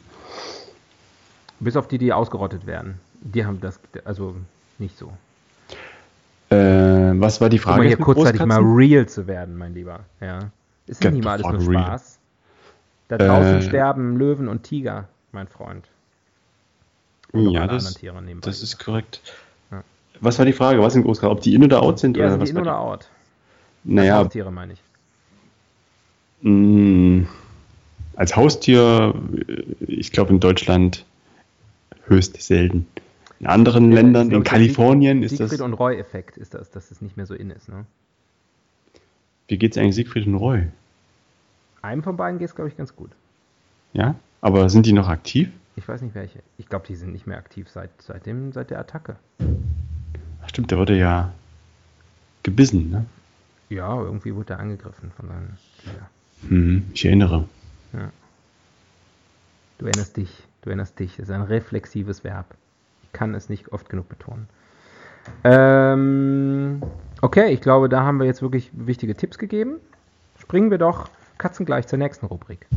[1.60, 3.00] Bis auf die, die ausgerottet werden.
[3.22, 4.36] Die haben das, also
[4.80, 5.12] nicht so.
[6.54, 7.82] Äh, was war die Frage?
[7.82, 10.02] Um hier kurzzeitig mal real zu werden, mein Lieber.
[10.22, 10.52] Ja.
[10.88, 12.20] Ist Get nicht mal alles nur Spaß.
[13.08, 15.86] Da draußen äh, sterben Löwen und Tiger, mein Freund.
[17.32, 18.00] Und ja, das,
[18.42, 19.22] das ist korrekt.
[19.72, 19.84] Ja.
[20.20, 20.82] Was war die Frage?
[20.82, 21.32] Was sind Großkatzen?
[21.32, 22.16] Ob die in oder out sind?
[22.16, 23.10] Ja, oder sind was die in oder out?
[23.84, 24.18] Naja.
[24.18, 24.82] Als Haustiere meine ich.
[26.42, 27.28] Mh, mm,
[28.16, 29.16] als Haustier,
[29.80, 31.06] ich glaube in Deutschland
[32.06, 32.88] höchst selten.
[33.44, 35.50] In anderen ja, Ländern, in Kalifornien Sieg, ist das.
[35.50, 37.84] Siegfried und Roy-Effekt ist das, dass es nicht mehr so in ist, ne?
[39.50, 40.68] Wie geht's eigentlich Siegfried und Roy?
[41.82, 43.12] Einem von beiden geht es, glaube ich, ganz gut.
[43.92, 44.16] Ja?
[44.40, 45.52] Aber sind die noch aktiv?
[45.76, 46.40] Ich weiß nicht welche.
[46.58, 49.18] Ich glaube, die sind nicht mehr aktiv seit, seit, dem, seit der Attacke.
[50.42, 51.34] Ach stimmt, der wurde ja
[52.44, 53.06] gebissen, ne?
[53.68, 55.58] Ja, irgendwie wurde er angegriffen von seinen.
[55.86, 56.48] Ja.
[56.48, 57.50] Hm, ich erinnere.
[57.92, 58.10] Ja.
[59.80, 60.30] Du erinnerst dich,
[60.62, 61.18] du erinnerst dich.
[61.18, 62.56] Das ist ein reflexives Verb
[63.14, 64.48] kann es nicht oft genug betonen.
[65.44, 66.82] Ähm,
[67.22, 69.78] okay, ich glaube, da haben wir jetzt wirklich wichtige Tipps gegeben.
[70.38, 72.68] Springen wir doch katzengleich zur nächsten Rubrik.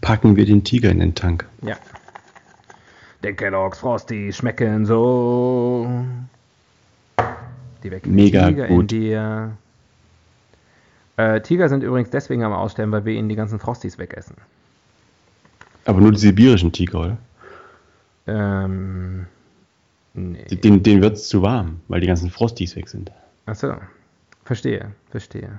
[0.00, 1.46] Packen wir den Tiger in den Tank.
[1.62, 1.76] Ja.
[3.22, 5.90] Der Kellogg's Frosty schmecken so.
[7.82, 8.80] Die weg Mega Tiger gut.
[8.80, 9.50] in dir.
[11.16, 14.36] Äh, Tiger sind übrigens deswegen am Aussterben, weil wir ihnen die ganzen Frosties wegessen.
[15.84, 17.18] Aber nur die sibirischen Tiger, oder?
[18.26, 19.26] Ähm,
[20.14, 20.44] nee.
[20.44, 23.10] Den, den wird es zu warm, weil die ganzen Frosties weg sind.
[23.46, 23.74] Achso,
[24.44, 25.58] verstehe, verstehe.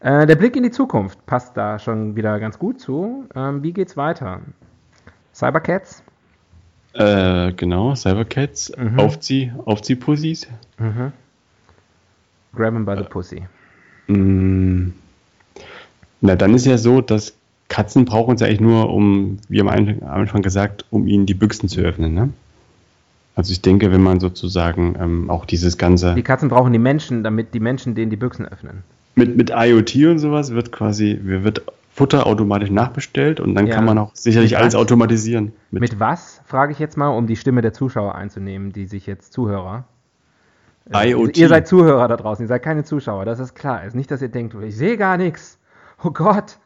[0.00, 3.28] Äh, der Blick in die Zukunft passt da schon wieder ganz gut zu.
[3.34, 4.40] Ähm, wie geht's weiter?
[5.34, 6.02] Cybercats?
[6.94, 8.72] Äh, genau, Cybercats.
[8.76, 8.98] Mhm.
[8.98, 10.46] Aufzieh, Aufziehpussys.
[10.78, 11.12] Mhm.
[12.54, 13.46] Grab him by the pussy.
[14.08, 14.92] Mm.
[16.20, 17.37] Na, dann ist ja so, dass
[17.68, 21.80] Katzen brauchen uns eigentlich nur, um, wie am Anfang gesagt, um ihnen die Büchsen zu
[21.80, 22.14] öffnen.
[22.14, 22.30] Ne?
[23.34, 26.14] Also ich denke, wenn man sozusagen ähm, auch dieses ganze...
[26.14, 28.82] Die Katzen brauchen die Menschen, damit die Menschen denen die Büchsen öffnen.
[29.14, 33.74] Mit, mit IoT und sowas wird quasi, wird Futter automatisch nachbestellt und dann ja.
[33.74, 35.52] kann man auch sicherlich alles automatisieren.
[35.70, 39.06] Mit, mit was, frage ich jetzt mal, um die Stimme der Zuschauer einzunehmen, die sich
[39.06, 39.84] jetzt Zuhörer...
[40.92, 41.36] Äh, IoT.
[41.36, 43.82] Ihr seid Zuhörer da draußen, ihr seid keine Zuschauer, das ist klar.
[43.82, 45.58] Es ist nicht, dass ihr denkt, ich sehe gar nichts.
[46.02, 46.58] Oh Gott,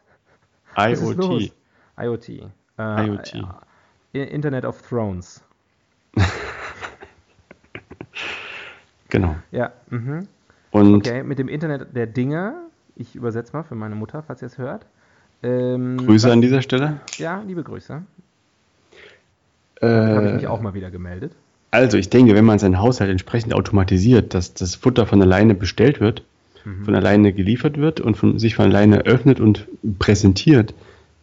[0.76, 1.52] IoT.
[1.98, 2.28] IoT.
[2.28, 3.44] Äh, IoT.
[4.12, 5.42] Internet of Thrones.
[9.08, 9.37] genau.
[9.50, 9.72] Ja.
[9.90, 10.28] Mhm.
[10.70, 12.54] Und okay, mit dem Internet der Dinge,
[12.96, 14.87] ich übersetze mal für meine Mutter, falls ihr es hört.
[15.42, 17.00] Ähm, Grüße was, an dieser Stelle.
[17.16, 18.02] Ja, liebe Grüße.
[19.80, 21.32] Äh, habe ich mich auch mal wieder gemeldet.
[21.70, 26.00] Also, ich denke, wenn man seinen Haushalt entsprechend automatisiert, dass das Futter von alleine bestellt
[26.00, 26.22] wird,
[26.64, 26.85] mhm.
[26.85, 30.75] von alleine geliefert wird und von, sich von alleine öffnet und präsentiert,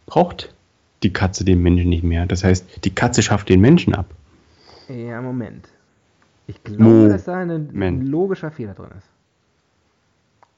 [0.06, 0.54] braucht
[1.02, 2.26] die Katze den Menschen nicht mehr.
[2.26, 4.06] Das heißt, die Katze schafft den Menschen ab.
[4.88, 5.68] Ja, Moment.
[6.46, 7.12] Ich glaube, Moment.
[7.12, 9.08] dass da ein, ein logischer Fehler drin ist.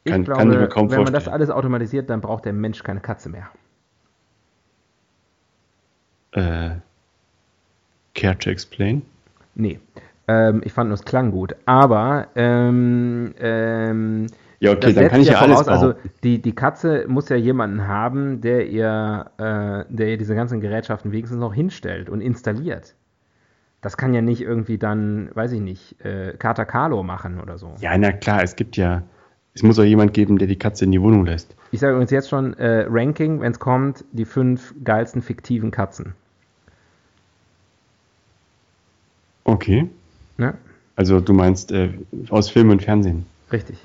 [0.04, 1.04] Ich kann, glaube, kann ich mir kaum wenn vorstellen.
[1.04, 3.50] man das alles automatisiert, dann braucht der Mensch keine Katze mehr.
[6.32, 6.76] Äh,
[8.14, 9.02] care to explain?
[9.54, 9.78] Nee.
[10.28, 11.54] Ähm, ich fand nur, es klang gut.
[11.66, 14.26] Aber ähm, ähm,
[14.62, 17.88] ja, okay, dann kann ich ja, alles voraus, Also die, die Katze muss ja jemanden
[17.88, 22.94] haben, der ihr, äh, der ihr diese ganzen Gerätschaften wenigstens noch hinstellt und installiert.
[23.80, 27.74] Das kann ja nicht irgendwie dann, weiß ich nicht, äh, Kater Carlo machen oder so.
[27.80, 29.02] Ja, na klar, es gibt ja,
[29.52, 31.56] es muss auch jemand geben, der die Katze in die Wohnung lässt.
[31.72, 36.14] Ich sage übrigens jetzt schon, äh, Ranking, wenn es kommt, die fünf geilsten fiktiven Katzen.
[39.42, 39.90] Okay.
[40.38, 40.54] Ja?
[40.94, 41.88] Also du meinst äh,
[42.30, 43.26] aus Film und Fernsehen.
[43.50, 43.76] Richtig.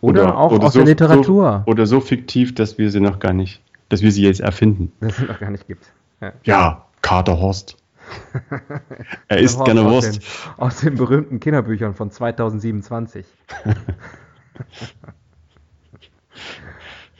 [0.00, 1.64] Oder, oder auch oder aus so, der Literatur.
[1.66, 4.92] So, oder so fiktiv, dass wir sie noch gar nicht, dass wir sie jetzt erfinden.
[5.00, 5.86] Dass es noch gar nicht gibt.
[6.20, 7.76] Ja, ja Kater Horst.
[9.28, 10.08] er isst gerne Wurst.
[10.08, 13.26] Aus den, aus den berühmten Kinderbüchern von 2027.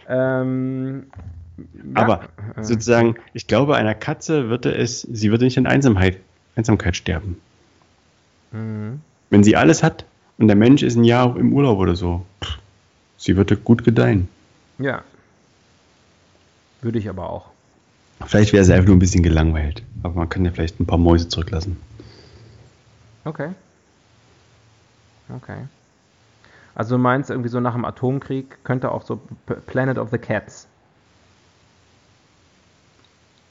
[0.09, 1.07] ähm,
[1.95, 2.21] Aber
[2.57, 2.63] ja.
[2.63, 6.19] sozusagen, ich glaube, einer Katze würde es, sie würde nicht in Einsamkeit,
[6.57, 7.39] Einsamkeit sterben.
[8.53, 9.01] Mhm.
[9.31, 10.05] Wenn sie alles hat
[10.39, 12.25] und der Mensch ist ein Jahr im Urlaub oder so,
[13.19, 14.29] sie würde gut gedeihen.
[14.79, 15.03] Ja.
[16.81, 17.51] Würde ich aber auch.
[18.25, 19.83] Vielleicht wäre sie einfach nur ein bisschen gelangweilt.
[20.03, 21.77] Aber man kann ja vielleicht ein paar Mäuse zurücklassen.
[23.25, 23.51] Okay.
[25.29, 25.67] Okay.
[26.75, 29.21] Also du meinst irgendwie so nach dem Atomkrieg könnte auch so
[29.67, 30.67] Planet of the Cats.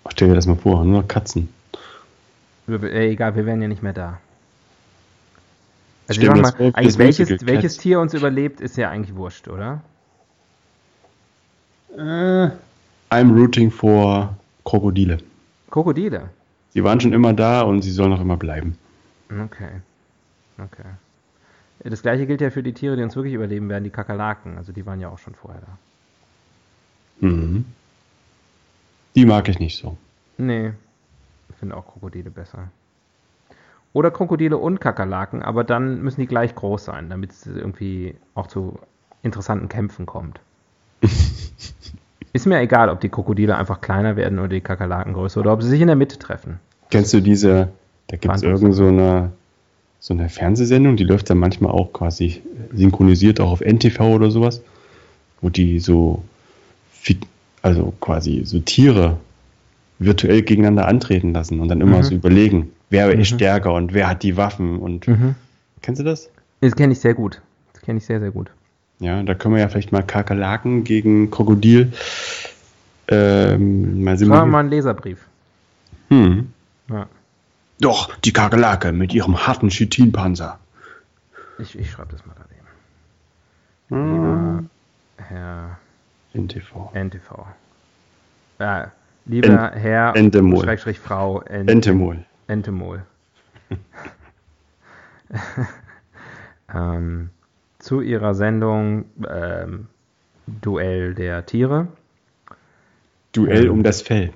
[0.10, 1.50] stell dir das mal vor, nur Katzen.
[2.68, 4.20] Egal, wir wären ja nicht mehr da.
[6.08, 9.82] Also ich mal, vor, eigentlich welches, welches Tier uns überlebt, ist ja eigentlich wurscht, oder?
[11.98, 12.50] Äh,
[13.10, 15.18] I'm rooting for Krokodile.
[15.70, 16.30] Krokodile?
[16.70, 18.78] Sie waren schon immer da und sie sollen auch immer bleiben.
[19.30, 19.82] Okay.
[20.58, 20.84] Okay.
[21.80, 24.58] Das gleiche gilt ja für die Tiere, die uns wirklich überleben werden, die Kakerlaken.
[24.58, 27.28] Also die waren ja auch schon vorher da.
[27.28, 27.66] Mhm.
[29.16, 29.98] Die mag ich nicht so.
[30.38, 30.74] Nee.
[31.50, 32.70] Ich finde auch Krokodile besser.
[33.94, 38.48] Oder Krokodile und Kakerlaken, aber dann müssen die gleich groß sein, damit es irgendwie auch
[38.48, 38.80] zu
[39.24, 40.40] interessanten Kämpfen kommt.
[42.34, 45.64] Ist mir egal, ob die Krokodile einfach kleiner werden oder die Kakerlaken größer oder ob
[45.64, 46.60] sie sich in der Mitte treffen.
[46.90, 47.70] Kennst du diese,
[48.08, 49.32] da gibt es irgend so eine,
[50.00, 52.42] so eine Fernsehsendung, die läuft dann manchmal auch quasi
[52.74, 54.62] synchronisiert auch auf NTV oder sowas,
[55.42, 56.24] wo die so,
[57.62, 59.18] also quasi so Tiere
[60.00, 62.04] virtuell gegeneinander antreten lassen und dann immer mhm.
[62.04, 63.22] so überlegen, wer mhm.
[63.22, 65.36] ist stärker und wer hat die Waffen und mhm.
[65.82, 66.30] kennst du das?
[66.62, 67.42] Das kenne ich sehr gut.
[67.74, 68.50] Das kenne ich sehr, sehr gut.
[69.00, 71.94] Ja, da können wir ja vielleicht mal Kakerlaken gegen Krokodil
[73.08, 74.50] ähm, mal simulieren.
[74.50, 75.20] mal einen Leserbrief.
[76.10, 76.52] Hm.
[76.90, 77.08] Ja.
[77.80, 80.60] Doch, die Kakerlake mit ihrem harten Chitinpanzer.
[81.60, 82.36] Ich, ich schreibe das mal
[83.90, 84.14] daneben.
[84.14, 84.64] Lieber
[85.18, 85.78] Herr
[86.34, 86.92] NTV.
[86.94, 87.46] NTV.
[88.60, 88.92] Ja,
[89.26, 90.64] lieber en, Herr Entemol.
[90.64, 92.26] Schrägstrich Frau Ent, Entemol.
[92.48, 93.06] Entemol.
[96.74, 97.30] ähm,
[97.80, 99.88] zu ihrer Sendung ähm,
[100.48, 101.88] Duell der Tiere.
[103.34, 104.32] Duell um das Fell.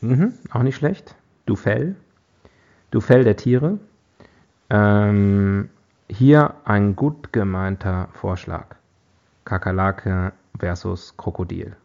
[0.00, 1.14] Mhm, auch nicht schlecht.
[1.46, 1.96] Du Fell.
[2.90, 3.78] Du Fell der Tiere.
[4.70, 5.68] Ähm,
[6.08, 8.76] hier ein gut gemeinter Vorschlag.
[9.44, 11.76] Kakerlake versus Krokodil.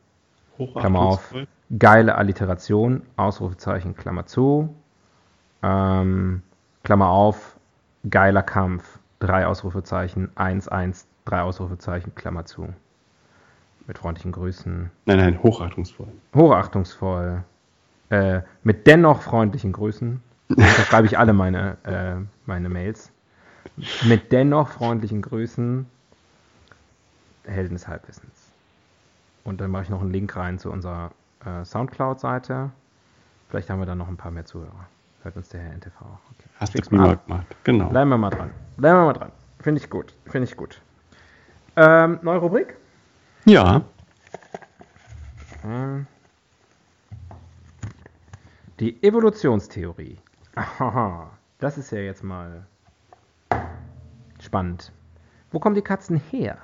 [0.76, 1.34] Klammer auf.
[1.80, 4.76] Geile Alliteration, Ausrufezeichen, Klammer zu.
[5.64, 6.44] Ähm,
[6.84, 7.58] Klammer auf,
[8.10, 12.68] geiler Kampf, drei Ausrufezeichen, 1, 1, drei Ausrufezeichen, Klammer zu.
[13.88, 14.92] Mit freundlichen Grüßen.
[15.06, 16.08] Nein, nein, hochachtungsvoll.
[16.36, 17.44] Hochachtungsvoll.
[18.10, 20.22] Äh, mit dennoch freundlichen Grüßen.
[20.50, 23.12] Da schreibe ich alle meine, äh, meine Mails.
[24.04, 25.86] Mit dennoch freundlichen Grüßen.
[27.46, 28.52] Helden des Halbwissens.
[29.44, 31.12] Und dann mache ich noch einen Link rein zu unserer
[31.46, 32.72] äh, Soundcloud-Seite.
[33.50, 34.88] Vielleicht haben wir dann noch ein paar mehr Zuhörer.
[35.24, 36.20] Hört uns der Herr NTV auch.
[36.32, 36.50] Okay.
[36.60, 37.88] Hast du prima gemacht, genau.
[37.88, 38.52] Bleiben wir mal dran.
[38.76, 39.32] Bleiben wir mal dran.
[39.60, 40.14] Finde ich gut.
[40.26, 40.82] Finde ich gut.
[41.78, 42.76] Ähm, neue Rubrik?
[43.46, 43.82] Ja.
[45.64, 46.06] Ähm,
[48.82, 50.18] die Evolutionstheorie.
[50.56, 52.66] Aha, das ist ja jetzt mal
[54.42, 54.92] spannend.
[55.52, 56.58] Wo kommen die Katzen her?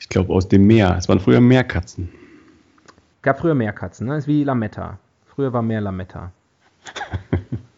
[0.00, 0.96] Ich glaube aus dem Meer.
[0.98, 2.08] Es waren früher Meerkatzen.
[3.22, 4.16] Gab früher Meerkatzen, ne?
[4.16, 4.98] ist wie Lametta.
[5.26, 6.32] Früher war mehr Lametta.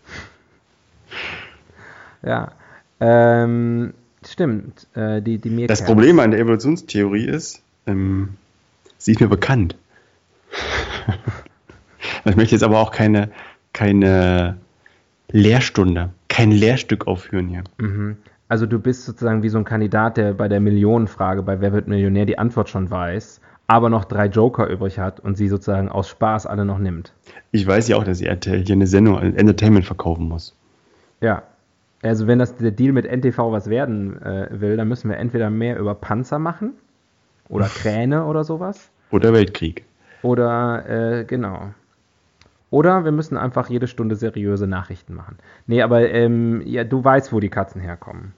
[2.25, 2.53] Ja.
[3.01, 4.87] Ähm, stimmt.
[4.95, 5.67] Äh, die, die.
[5.67, 8.31] Das Problem an der Evolutionstheorie ist, ähm,
[8.99, 9.77] sie ist mir bekannt.
[12.25, 13.31] ich möchte jetzt aber auch keine,
[13.73, 14.59] keine
[15.31, 17.65] Lehrstunde, kein Lehrstück aufführen hier.
[17.79, 18.17] Mhm.
[18.49, 21.89] Also du bist sozusagen wie so ein Kandidat, der bei der Millionenfrage bei Wer wird
[21.89, 26.11] Millionär die Antwort schon weiß, aber noch drei Joker übrig hat und sie sozusagen aus
[26.11, 27.15] Spaß alle noch nimmt.
[27.51, 30.55] Ich weiß ja auch, dass RTL hier eine Sendung, ein Entertainment verkaufen muss.
[31.23, 31.45] Ja,
[32.03, 35.51] also wenn das der Deal mit NTV was werden äh, will, dann müssen wir entweder
[35.51, 36.75] mehr über Panzer machen
[37.49, 38.91] oder Kräne oder sowas.
[39.11, 39.85] Oder Weltkrieg.
[40.23, 41.71] Oder, äh, genau.
[42.71, 45.37] Oder wir müssen einfach jede Stunde seriöse Nachrichten machen.
[45.67, 48.33] Nee, aber ähm, ja, du weißt, wo die Katzen herkommen.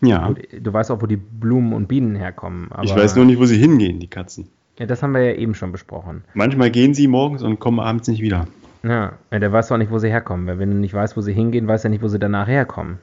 [0.00, 0.30] Ja.
[0.30, 2.70] Du, du weißt auch, wo die Blumen und Bienen herkommen.
[2.82, 4.48] ich weiß nur nicht, wo sie hingehen, die Katzen.
[4.78, 6.24] Ja, das haben wir ja eben schon besprochen.
[6.34, 8.48] Manchmal gehen sie morgens und kommen abends nicht wieder.
[8.84, 10.46] Ja, der weiß auch nicht, wo sie herkommen.
[10.46, 12.98] Weil wenn du nicht weißt, wo sie hingehen, weiß er nicht, wo sie danach herkommen.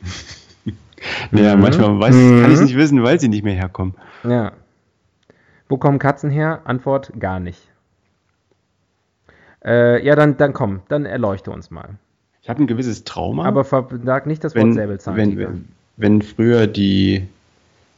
[1.32, 1.62] ja, mhm.
[1.62, 2.42] manchmal weiß, mhm.
[2.42, 3.94] kann ich nicht wissen, weil sie nicht mehr herkommen.
[4.22, 4.52] Ja.
[5.68, 6.60] Wo kommen Katzen her?
[6.64, 7.60] Antwort, gar nicht.
[9.64, 11.90] Äh, ja, dann, dann komm, dann erleuchte uns mal.
[12.40, 13.44] Ich habe ein gewisses Trauma.
[13.44, 15.48] Aber sag nicht das Wort wenn, Säbelzahntiger.
[15.48, 17.26] Wenn, wenn früher die,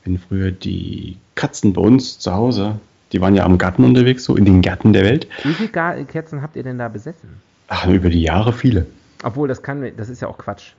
[0.05, 2.81] wenn früher die Katzen bei uns zu Hause,
[3.13, 5.29] die waren ja am Garten unterwegs, so in den Gärten der Welt.
[5.43, 7.41] Wie viele Katzen habt ihr denn da besessen?
[7.69, 8.87] Ach, über die Jahre viele.
[9.23, 10.73] Obwohl, das kann, das ist ja auch Quatsch.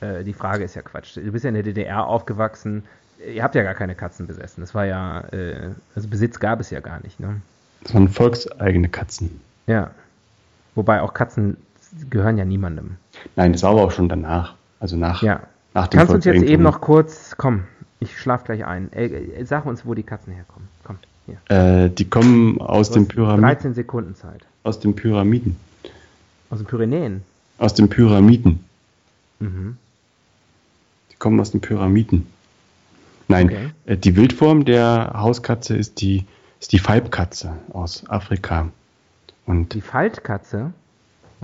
[0.00, 1.16] Äh, die Frage ist ja Quatsch.
[1.16, 2.84] Du bist ja in der DDR aufgewachsen.
[3.32, 4.60] Ihr habt ja gar keine Katzen besessen.
[4.60, 7.20] Das war ja, äh, also Besitz gab es ja gar nicht.
[7.20, 7.40] Ne?
[7.82, 9.40] Das waren volkseigene Katzen.
[9.66, 9.90] Ja.
[10.74, 11.56] Wobei auch Katzen
[12.10, 12.96] gehören ja niemandem.
[13.36, 14.54] Nein, das war aber auch schon danach.
[14.80, 15.42] Also nach, ja.
[15.74, 17.64] nach dem Kannst du uns jetzt eben noch kurz, komm,
[18.00, 18.92] ich schlaf gleich ein.
[18.92, 20.68] Äh, äh, sag uns, wo die Katzen herkommen.
[20.82, 20.98] Komm,
[21.48, 23.42] Äh, die kommen aus dem Pyramiden.
[23.42, 24.44] 13 Sekunden Zeit.
[24.64, 25.56] Aus den Pyramiden.
[26.50, 27.22] Aus den Pyrenäen?
[27.58, 28.64] Aus den Pyramiden.
[29.38, 29.76] Mhm.
[31.10, 32.26] Die kommen aus den Pyramiden.
[33.28, 33.70] Nein, okay.
[33.86, 36.24] äh, die Wildform der Hauskatze ist die,
[36.60, 38.68] ist die Falbkatze aus Afrika.
[39.46, 40.72] Und die Faltkatze?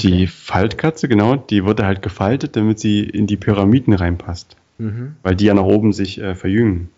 [0.00, 0.26] Die okay.
[0.26, 4.56] Faltkatze, genau, die wurde halt gefaltet, damit sie in die Pyramiden reinpasst.
[4.78, 5.16] Mhm.
[5.22, 6.90] Weil die ja nach oben sich äh, verjüngen.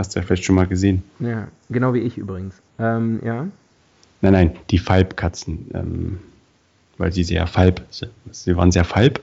[0.00, 1.02] Hast du ja vielleicht schon mal gesehen.
[1.18, 2.54] Ja, genau wie ich übrigens.
[2.78, 3.46] Ähm, ja.
[4.22, 5.70] Nein, nein, die Falbkatzen.
[5.74, 6.20] Ähm,
[6.96, 9.20] weil sie sehr falb, sie waren sehr falb.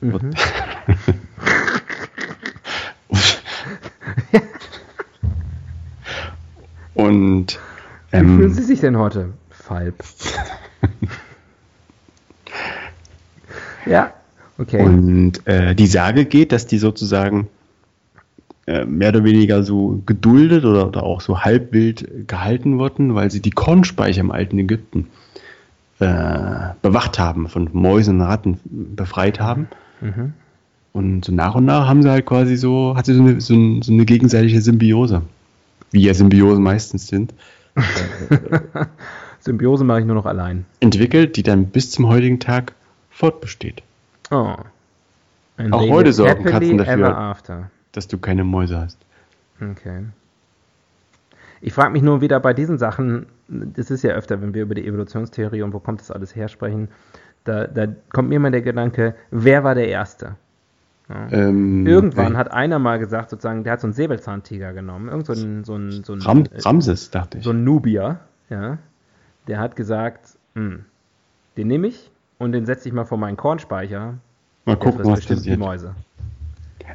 [0.00, 0.30] Mhm.
[6.94, 7.58] Und
[8.12, 9.30] ähm, Wie fühlen Sie sich denn heute?
[9.50, 10.04] Falb.
[13.86, 14.12] ja,
[14.56, 14.84] okay.
[14.84, 17.48] Und äh, die Sage geht, dass die sozusagen
[18.66, 23.50] mehr oder weniger so geduldet oder, oder auch so halbwild gehalten wurden, weil sie die
[23.50, 25.08] Kornspeicher im alten Ägypten
[25.98, 29.68] äh, bewacht haben, von Mäusen und Ratten befreit haben.
[30.00, 30.34] Mhm.
[30.92, 33.54] Und so nach und nach haben sie halt quasi so, hat sie so eine, so,
[33.54, 35.22] ein, so eine gegenseitige Symbiose,
[35.90, 37.32] wie ja Symbiosen meistens sind.
[39.40, 40.66] Symbiose mache ich nur noch allein.
[40.80, 42.74] Entwickelt, die dann bis zum heutigen Tag
[43.10, 43.82] fortbesteht.
[44.30, 44.54] Oh.
[45.56, 47.36] And Auch heute sorgen Katzen dafür,
[47.92, 48.98] dass du keine Mäuse hast.
[49.60, 50.04] Okay.
[51.60, 54.74] Ich frage mich nur wieder bei diesen Sachen, das ist ja öfter, wenn wir über
[54.74, 56.88] die Evolutionstheorie und wo kommt das alles her sprechen,
[57.44, 60.36] da, da kommt mir immer der Gedanke, wer war der Erste?
[61.08, 61.28] Ja.
[61.30, 65.32] Ähm, Irgendwann hat einer mal gesagt, sozusagen, der hat so einen Säbelzahntiger genommen, irgend so
[65.34, 67.44] ein, so ein, so ein Ram, Ramses, dachte ich.
[67.44, 68.78] So ein Nubier, ja.
[69.48, 70.84] Der hat gesagt, hm,
[71.56, 74.14] den nehme ich und den setze ich mal vor meinen Kornspeicher.
[74.64, 75.44] Mal gucken, was passiert.
[75.44, 75.94] Die Mäuse.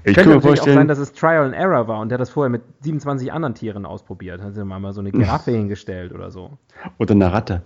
[0.04, 2.18] Ich Könnte kann mir vorstellen, auch sein, dass es Trial and Error war und der
[2.18, 4.42] das vorher mit 27 anderen Tieren ausprobiert.
[4.42, 6.58] Hat sie mal so eine Giraffe hingestellt oder so.
[6.98, 7.62] Oder eine Ratte.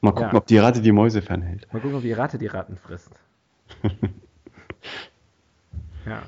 [0.00, 0.38] Mal gucken, ja.
[0.38, 1.66] ob die Ratte die Mäuse fernhält.
[1.72, 3.10] Mal gucken, ob die Ratte die Ratten frisst.
[6.06, 6.22] ja.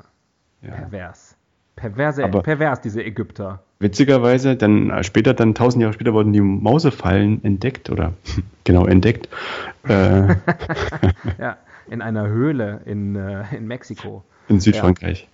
[0.62, 0.70] ja.
[0.70, 1.36] Pervers.
[1.76, 3.62] Perverse, Aber pervers, diese Ägypter.
[3.78, 8.12] Witzigerweise, dann äh, später, dann tausend Jahre später wurden die Mausefallen entdeckt oder
[8.64, 9.28] genau entdeckt.
[9.88, 10.28] äh.
[11.38, 11.56] ja,
[11.88, 14.24] in einer Höhle in, äh, in Mexiko.
[14.50, 15.28] In Südfrankreich.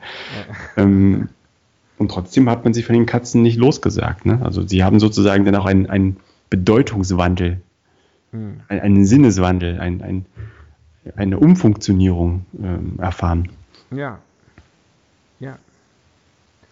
[0.77, 0.83] Ja.
[0.83, 1.29] Ähm,
[1.99, 4.27] und trotzdem hat man sich von den Katzen nicht losgesagt.
[4.27, 4.41] Ne?
[4.45, 6.19] Also sie haben sozusagen dann auch einen, einen
[6.51, 7.61] Bedeutungswandel,
[8.33, 8.61] hm.
[8.69, 10.27] einen, einen, Sinneswandel, ein, ein,
[11.17, 13.49] eine Umfunktionierung ähm, erfahren.
[13.91, 14.19] Ja.
[15.41, 15.59] Ja.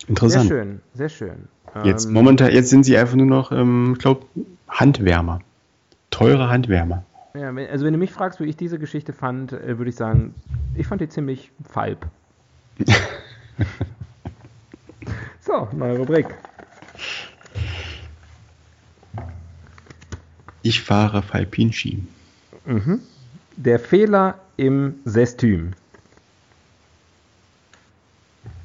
[0.06, 0.48] Interessant.
[0.48, 1.48] Sehr schön, sehr schön.
[1.82, 4.26] Jetzt ähm, momentan, jetzt sind sie einfach nur noch, ähm, ich glaube,
[4.68, 5.40] Handwärmer.
[6.10, 7.04] Teure Handwärmer.
[7.34, 10.34] Ja, also wenn du mich fragst, wie ich diese Geschichte fand, äh, würde ich sagen,
[10.76, 12.06] ich fand die ziemlich falb.
[15.40, 16.26] So, neue Rubrik.
[20.62, 22.02] Ich fahre Falpinski.
[22.64, 23.00] Mhm.
[23.56, 25.72] Der Fehler im Sestüm.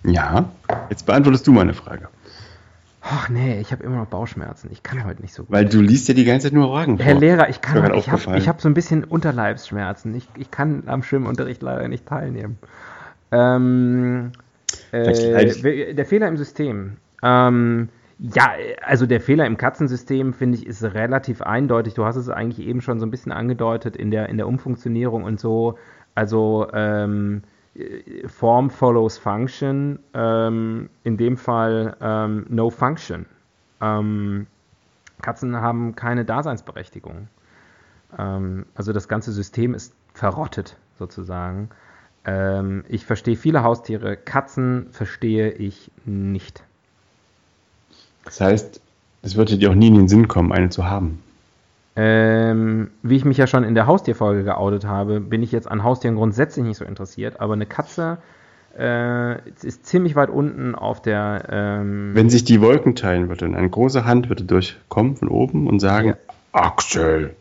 [0.03, 0.49] Ja,
[0.89, 2.07] jetzt beantwortest du meine Frage.
[3.01, 4.69] Ach nee, ich habe immer noch Bauchschmerzen.
[4.71, 5.51] Ich kann heute nicht so gut.
[5.51, 6.97] Weil du liest ja die ganze Zeit nur vor.
[6.99, 10.13] Herr Lehrer, ich kann, ich habe hab so ein bisschen Unterleibsschmerzen.
[10.15, 12.57] Ich, ich kann am Schwimmunterricht leider nicht teilnehmen.
[13.31, 14.31] Ähm,
[14.91, 16.97] äh, der Fehler im System.
[17.21, 17.89] Ähm,
[18.19, 21.93] ja, also der Fehler im Katzensystem, finde ich, ist relativ eindeutig.
[21.93, 25.23] Du hast es eigentlich eben schon so ein bisschen angedeutet in der, in der Umfunktionierung
[25.23, 25.77] und so.
[26.15, 27.43] Also ähm,
[28.27, 33.25] Form follows Function, ähm, in dem Fall ähm, no function.
[33.79, 34.47] Ähm,
[35.21, 37.27] Katzen haben keine Daseinsberechtigung.
[38.17, 41.69] Ähm, also das ganze System ist verrottet sozusagen.
[42.25, 46.63] Ähm, ich verstehe viele Haustiere, Katzen verstehe ich nicht.
[48.25, 48.81] Das heißt,
[49.21, 51.21] es würde dir auch nie in den Sinn kommen, eine zu haben.
[51.95, 55.83] Ähm, wie ich mich ja schon in der Haustierfolge geoutet habe, bin ich jetzt an
[55.83, 58.19] Haustieren grundsätzlich nicht so interessiert, aber eine Katze
[58.77, 61.45] äh, ist ziemlich weit unten auf der.
[61.49, 65.79] Ähm Wenn sich die Wolken teilen würden, eine große Hand würde durchkommen von oben und
[65.79, 66.15] sagen: ja.
[66.51, 67.35] Axel.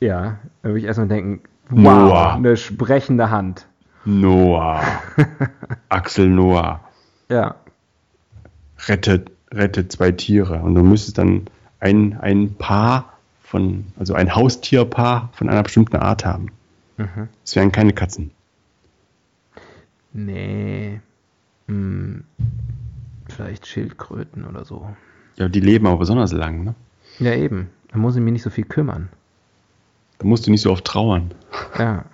[0.00, 1.40] Ja, da würde ich erstmal denken:
[1.70, 2.34] Wow, Noah.
[2.34, 3.66] eine sprechende Hand.
[4.04, 4.82] Noah.
[5.88, 6.80] Axel Noah.
[7.28, 7.54] Ja.
[8.86, 10.60] Rettet, rettet zwei Tiere.
[10.60, 11.46] Und du müsstest dann
[11.80, 16.48] ein, ein Paar von, also ein Haustierpaar von einer bestimmten Art haben.
[16.96, 17.28] Mhm.
[17.52, 18.30] Wären keine Katzen.
[20.12, 21.00] Nee.
[21.66, 22.24] Hm.
[23.28, 24.88] Vielleicht Schildkröten oder so.
[25.36, 26.74] Ja, die leben aber besonders lang, ne?
[27.18, 27.70] Ja, eben.
[27.90, 29.08] Da muss ich mich nicht so viel kümmern.
[30.18, 31.32] Da musst du nicht so oft trauern.
[31.78, 32.04] Ja.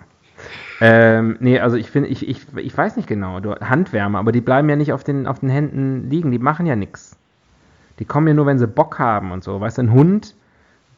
[0.81, 4.41] Ähm, nee, also ich finde, ich, ich, ich weiß nicht genau, du, Handwärme, aber die
[4.41, 7.17] bleiben ja nicht auf den, auf den Händen liegen, die machen ja nichts.
[7.99, 9.61] Die kommen ja nur, wenn sie Bock haben und so.
[9.61, 10.35] Weißt du, ein Hund,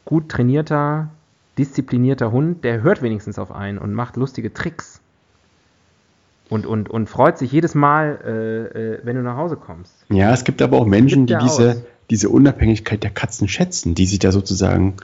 [0.05, 1.09] gut trainierter,
[1.57, 5.01] disziplinierter Hund, der hört wenigstens auf einen und macht lustige Tricks.
[6.49, 9.93] Und, und, und freut sich jedes Mal, äh, äh, wenn du nach Hause kommst.
[10.09, 14.19] Ja, es gibt aber auch Menschen, die diese, diese Unabhängigkeit der Katzen schätzen, die sich
[14.19, 14.95] da sozusagen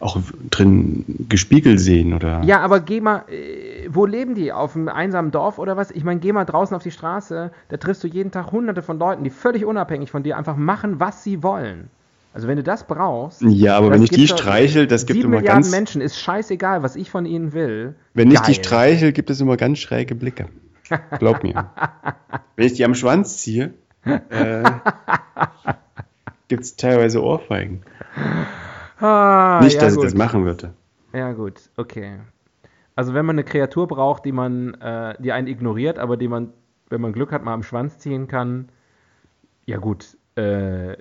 [0.00, 0.18] auch
[0.50, 2.42] drin gespiegelt sehen oder.
[2.44, 4.52] Ja, aber geh mal, äh, wo leben die?
[4.52, 5.90] Auf einem einsamen Dorf oder was?
[5.90, 8.98] Ich meine, geh mal draußen auf die Straße, da triffst du jeden Tag hunderte von
[8.98, 11.90] Leuten, die völlig unabhängig von dir einfach machen, was sie wollen.
[12.32, 13.42] Also wenn du das brauchst.
[13.42, 15.70] Ja, aber wenn ich die streichel, das gibt immer Milliarden ganz.
[15.72, 17.96] Menschen ist scheißegal, was ich von ihnen will.
[18.14, 20.46] Wenn ich die streichel, gibt es immer ganz schräge Blicke.
[21.18, 21.70] Glaub mir.
[22.56, 23.74] wenn ich die am Schwanz ziehe,
[24.04, 24.62] äh,
[26.48, 27.82] gibt es teilweise Ohrfeigen.
[29.00, 30.04] Ah, Nicht, ja, dass gut.
[30.04, 30.74] ich das machen würde.
[31.12, 32.18] Ja, gut, okay.
[32.96, 36.52] Also wenn man eine Kreatur braucht, die man, äh, die einen ignoriert, aber die man,
[36.90, 38.70] wenn man Glück hat, mal am Schwanz ziehen kann,
[39.66, 40.96] ja gut, äh,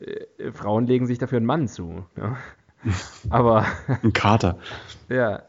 [0.51, 2.05] Frauen legen sich dafür einen Mann zu.
[2.15, 2.37] Ja?
[3.29, 3.65] aber.
[4.03, 4.57] Ein Kater.
[5.09, 5.43] ja.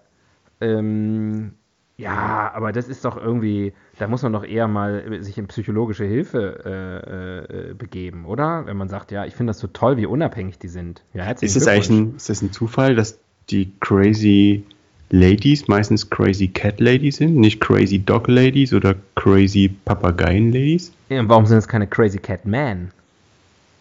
[0.60, 1.54] Ähm,
[1.98, 6.04] ja, aber das ist doch irgendwie, da muss man doch eher mal sich in psychologische
[6.04, 8.66] Hilfe äh, äh, begeben, oder?
[8.66, 11.02] Wenn man sagt, ja, ich finde das so toll, wie unabhängig die sind.
[11.12, 13.18] Ja, ist das eigentlich ein, ist das ein Zufall, dass
[13.50, 14.64] die crazy
[15.10, 20.92] Ladies meistens crazy Cat Ladies sind, nicht crazy Dog Ladies oder crazy Papageien Ladies?
[21.08, 22.92] Ja, und warum sind es keine crazy Cat Man?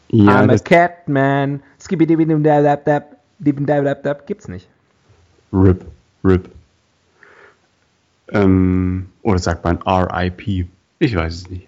[0.09, 1.61] Ja, I'm a Cat Man.
[4.25, 4.67] Gibt's nicht.
[5.53, 5.85] RIP,
[6.23, 6.56] RIP.
[8.31, 10.67] Ähm, oder sagt man RIP?
[10.99, 11.67] Ich weiß es nicht.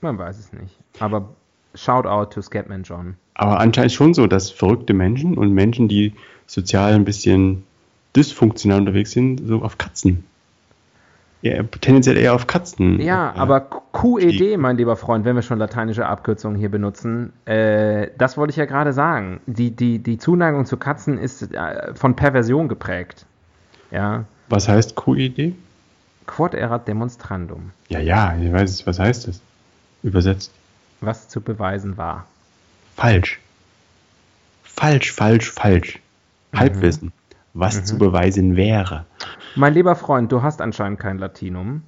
[0.00, 0.76] Man weiß es nicht.
[0.98, 1.28] Aber
[1.74, 3.14] shout out to Scatman John.
[3.34, 6.14] Aber anscheinend schon so, dass verrückte Menschen und Menschen, die
[6.46, 7.64] sozial ein bisschen
[8.16, 10.24] dysfunktional unterwegs sind, so auf Katzen.
[11.42, 13.00] Ja, tendenziell eher auf Katzen.
[13.00, 13.60] Ja, aber
[13.92, 18.56] QED, mein lieber Freund, wenn wir schon lateinische Abkürzungen hier benutzen, äh, das wollte ich
[18.56, 19.40] ja gerade sagen.
[19.46, 23.24] Die, die, die Zuneigung zu Katzen ist äh, von Perversion geprägt.
[23.90, 24.24] Ja.
[24.50, 25.54] Was heißt QED?
[26.30, 27.72] Quod erat demonstrandum.
[27.88, 28.86] Ja, ja, ich weiß es.
[28.86, 29.40] Was heißt das?
[30.04, 30.52] Übersetzt.
[31.00, 32.24] Was zu beweisen war.
[32.94, 33.40] Falsch.
[34.62, 35.98] Falsch, falsch, falsch.
[36.52, 36.58] Mhm.
[36.58, 37.12] Halbwissen.
[37.52, 37.84] Was mhm.
[37.84, 39.06] zu beweisen wäre.
[39.56, 41.82] Mein lieber Freund, du hast anscheinend kein Latinum.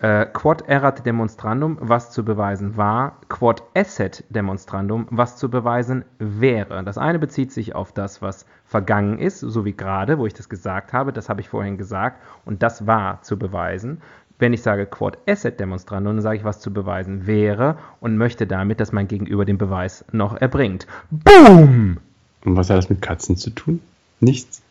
[0.00, 6.84] Äh, quod erat demonstrandum, was zu beweisen war, quod esset demonstrandum, was zu beweisen wäre.
[6.84, 10.48] Das eine bezieht sich auf das, was vergangen ist, so wie gerade, wo ich das
[10.48, 14.00] gesagt habe, das habe ich vorhin gesagt, und das war zu beweisen.
[14.38, 18.46] Wenn ich sage quod esset demonstrandum, dann sage ich, was zu beweisen wäre und möchte
[18.46, 20.86] damit, dass mein Gegenüber den Beweis noch erbringt.
[21.10, 21.98] Boom!
[22.44, 23.80] Und was hat das mit Katzen zu tun?
[24.20, 24.62] Nichts.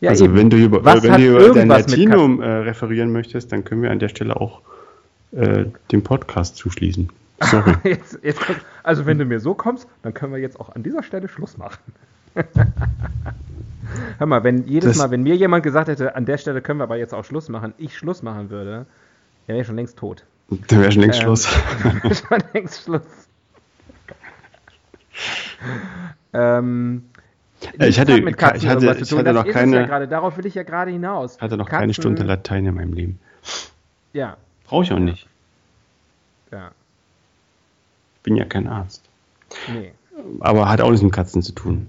[0.00, 0.36] Ja, also eben.
[0.36, 3.90] wenn du über, Was wenn du über dein Latinum äh, referieren möchtest, dann können wir
[3.90, 4.62] an der Stelle auch
[5.32, 7.10] äh, den Podcast zuschließen.
[7.40, 7.74] Sorry.
[7.84, 8.40] jetzt, jetzt,
[8.82, 11.56] also wenn du mir so kommst, dann können wir jetzt auch an dieser Stelle Schluss
[11.58, 11.78] machen.
[14.18, 16.78] Hör mal, wenn jedes das Mal, wenn mir jemand gesagt hätte, an der Stelle können
[16.80, 18.86] wir aber jetzt auch Schluss machen, ich Schluss machen würde,
[19.46, 20.24] dann wäre ich schon längst tot.
[20.68, 21.48] Dann wäre schon längst ähm, Schluss.
[22.28, 23.02] schon längst Schluss.
[26.32, 27.04] ähm,
[27.78, 29.80] ich hatte, ich hatte, ich hatte noch keine.
[29.80, 31.36] Ja grade, darauf will ich ja gerade hinaus.
[31.36, 33.18] Ich hatte noch Katzen, keine Stunde Latein in meinem Leben.
[34.12, 34.36] Ja.
[34.64, 35.28] Brauche ich auch nicht.
[36.50, 36.72] Ja.
[38.22, 39.08] Bin ja kein Arzt.
[39.68, 39.92] Nee.
[40.40, 41.86] Aber hat auch nichts mit Katzen zu tun.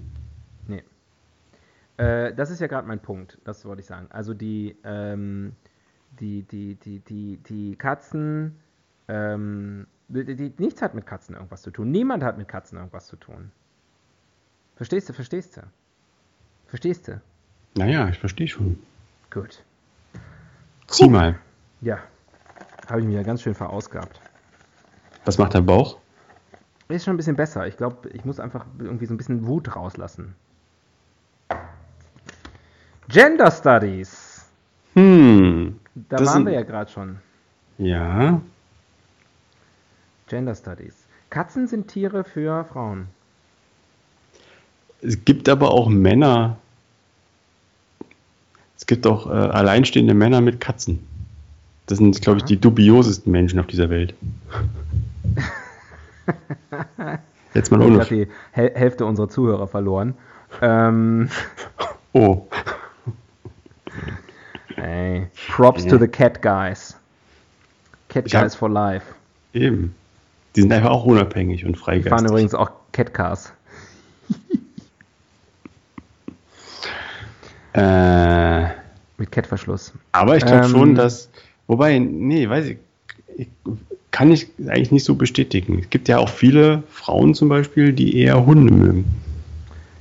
[0.66, 0.82] Nee.
[1.96, 4.06] Äh, das ist ja gerade mein Punkt, das wollte ich sagen.
[4.10, 5.52] Also die, ähm,
[6.20, 8.56] die, die, die, die, die Katzen,
[9.08, 11.90] ähm, die, die, nichts hat mit Katzen irgendwas zu tun.
[11.90, 13.50] Niemand hat mit Katzen irgendwas zu tun.
[14.76, 15.62] Verstehst du, verstehst du?
[16.66, 17.20] Verstehst du?
[17.76, 18.82] Naja, ich verstehe schon.
[19.30, 19.62] Gut.
[20.86, 21.38] Zieh mal.
[21.80, 21.98] Ja.
[22.88, 24.20] Habe ich mir ja ganz schön verausgabt.
[25.24, 25.98] Was macht dein Bauch?
[26.88, 27.66] Ist schon ein bisschen besser.
[27.66, 30.34] Ich glaube, ich muss einfach irgendwie so ein bisschen Wut rauslassen.
[33.08, 34.46] Gender Studies.
[34.94, 35.78] Hm.
[35.94, 36.46] Da waren sind...
[36.46, 37.18] wir ja gerade schon.
[37.78, 38.40] Ja.
[40.26, 41.06] Gender Studies.
[41.30, 43.08] Katzen sind Tiere für Frauen.
[45.02, 45.90] Es gibt aber auch
[48.76, 51.00] Es gibt auch äh, alleinstehende Männer mit Katzen.
[51.86, 54.14] Das sind, glaube ich, die dubiosesten Menschen auf dieser Welt.
[57.54, 57.96] Jetzt mal ohne.
[57.96, 60.14] Ich habe die Hälfte unserer Zuhörer verloren.
[60.60, 61.28] Ähm,
[62.12, 62.46] oh.
[64.76, 65.90] Ey, props ja.
[65.90, 66.96] to the Cat Guys.
[68.08, 69.06] Cat ich Guys hab, for Life.
[69.52, 69.94] Eben.
[70.54, 72.04] Die sind einfach auch unabhängig und freigeistig.
[72.04, 73.52] Die fahren übrigens auch Cat Cars.
[77.74, 78.64] äh,
[79.18, 79.92] Mit Kettverschluss.
[80.12, 81.30] Aber ich glaube ähm, schon, dass.
[81.66, 82.78] Wobei, nee, weiß ich,
[83.36, 83.48] ich.
[84.10, 85.78] Kann ich eigentlich nicht so bestätigen.
[85.78, 89.04] Es gibt ja auch viele Frauen zum Beispiel, die eher Hunde mögen.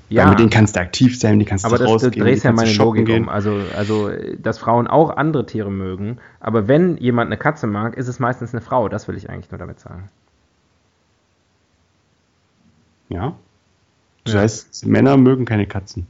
[0.10, 0.24] Ja.
[0.24, 2.12] Weil mit denen kannst du aktiv sein, die kannst aber du rausgehen.
[2.12, 3.24] Aber du drehst ja meine Logik gehen.
[3.24, 3.30] um.
[3.30, 6.18] Also, also, dass Frauen auch andere Tiere mögen.
[6.42, 8.90] Aber wenn jemand eine Katze mag, ist es meistens eine Frau.
[8.90, 10.10] Das will ich eigentlich nur damit sagen.
[13.08, 13.36] Ja.
[14.26, 16.06] Das heißt, Männer mögen keine Katzen.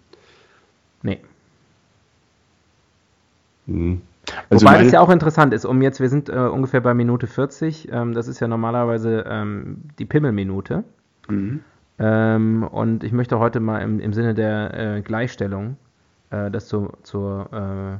[1.03, 1.19] Nee.
[3.73, 4.01] Hm.
[4.49, 7.27] Also Wobei das ja auch interessant ist, um jetzt, wir sind äh, ungefähr bei Minute
[7.27, 10.83] 40, ähm, das ist ja normalerweise ähm, die Pimmelminute.
[11.27, 11.61] Mhm.
[11.99, 15.77] Ähm, und ich möchte heute mal im, im Sinne der äh, Gleichstellung
[16.29, 17.97] äh, das zu, zur äh,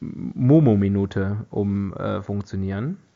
[0.00, 2.90] Momo-Minute umfunktionieren.
[2.90, 3.10] Äh,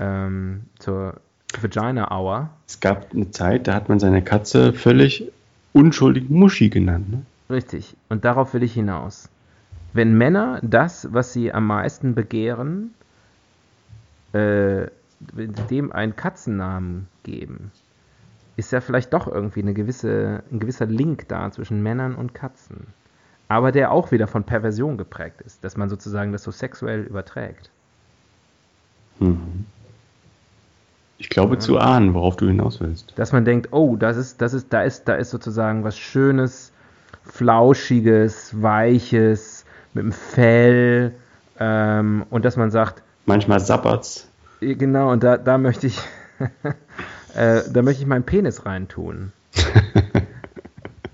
[0.00, 1.20] ähm, zur
[1.60, 2.50] Vagina Hour.
[2.66, 5.30] Es gab eine Zeit, da hat man seine Katze völlig
[5.72, 7.10] unschuldig Muschi genannt.
[7.10, 7.22] Ne?
[7.50, 7.96] Richtig.
[8.08, 9.28] Und darauf will ich hinaus.
[9.92, 12.94] Wenn Männer das, was sie am meisten begehren,
[14.32, 14.86] äh,
[15.20, 17.72] dem einen Katzennamen geben,
[18.56, 22.86] ist ja vielleicht doch irgendwie eine gewisse, ein gewisser Link da zwischen Männern und Katzen.
[23.48, 27.70] Aber der auch wieder von Perversion geprägt ist, dass man sozusagen das so sexuell überträgt.
[29.18, 29.66] Mhm.
[31.18, 31.60] Ich glaube ja.
[31.60, 33.12] zu ahnen, worauf du hinaus willst.
[33.16, 36.72] Dass man denkt, oh, das ist, das ist, da ist, da ist sozusagen was Schönes,
[37.24, 39.59] Flauschiges, Weiches,
[39.94, 41.14] mit dem Fell,
[41.60, 43.02] ähm, und dass man sagt.
[43.26, 44.28] Manchmal sappert's.
[44.60, 45.98] Genau, und da, da möchte ich,
[47.34, 49.32] äh, da möchte ich meinen Penis reintun.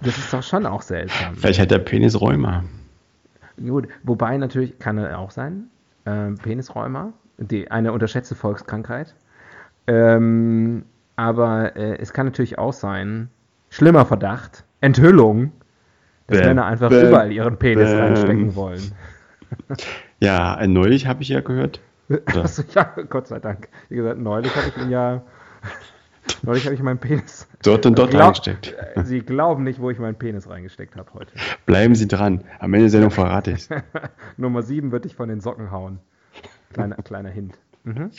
[0.00, 1.34] das ist doch schon auch seltsam.
[1.34, 2.64] Vielleicht hat der Penis Rheuma.
[3.58, 5.64] Gut, wobei natürlich kann er auch sein,
[6.04, 9.14] äh, Penisrheuma, die, eine unterschätzte Volkskrankheit.
[9.86, 10.84] Ähm,
[11.16, 13.30] aber äh, es kann natürlich auch sein,
[13.70, 15.52] schlimmer Verdacht, Enthüllung,
[16.26, 18.00] dass Männer einfach bäm, überall ihren Penis bäm.
[18.00, 18.82] reinstecken wollen.
[20.18, 21.80] Ja, neulich habe ich ja gehört.
[22.26, 23.68] Achso, ja, Gott sei Dank.
[23.90, 25.22] Wie gesagt, neulich habe ich ihn ja
[26.42, 27.46] Neulich habe ich meinen Penis.
[27.62, 28.74] Dort und dort glaub, reingesteckt.
[29.04, 31.32] Sie glauben nicht, wo ich meinen Penis reingesteckt habe heute.
[31.66, 32.44] Bleiben Sie dran.
[32.58, 33.68] Am Ende der Sendung verrate ich
[34.36, 36.00] Nummer 7 wird dich von den Socken hauen.
[36.72, 37.58] Kleiner, kleiner Hint.
[37.84, 38.10] Mhm.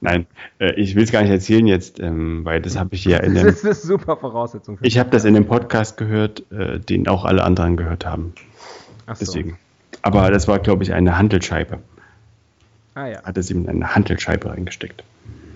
[0.00, 0.26] Nein,
[0.58, 3.34] äh, ich will es gar nicht erzählen jetzt, ähm, weil das habe ich ja in
[3.34, 3.44] dem.
[3.44, 4.78] Das ist super Voraussetzung.
[4.78, 8.32] Für ich habe das in dem Podcast gehört, äh, den auch alle anderen gehört haben.
[9.06, 9.24] Ach so.
[9.24, 9.58] Deswegen.
[10.02, 11.80] Aber das war, glaube ich, eine Handelscheibe.
[12.94, 13.22] Ah ja.
[13.22, 15.04] Hat es ihm eine Handelscheibe reingesteckt.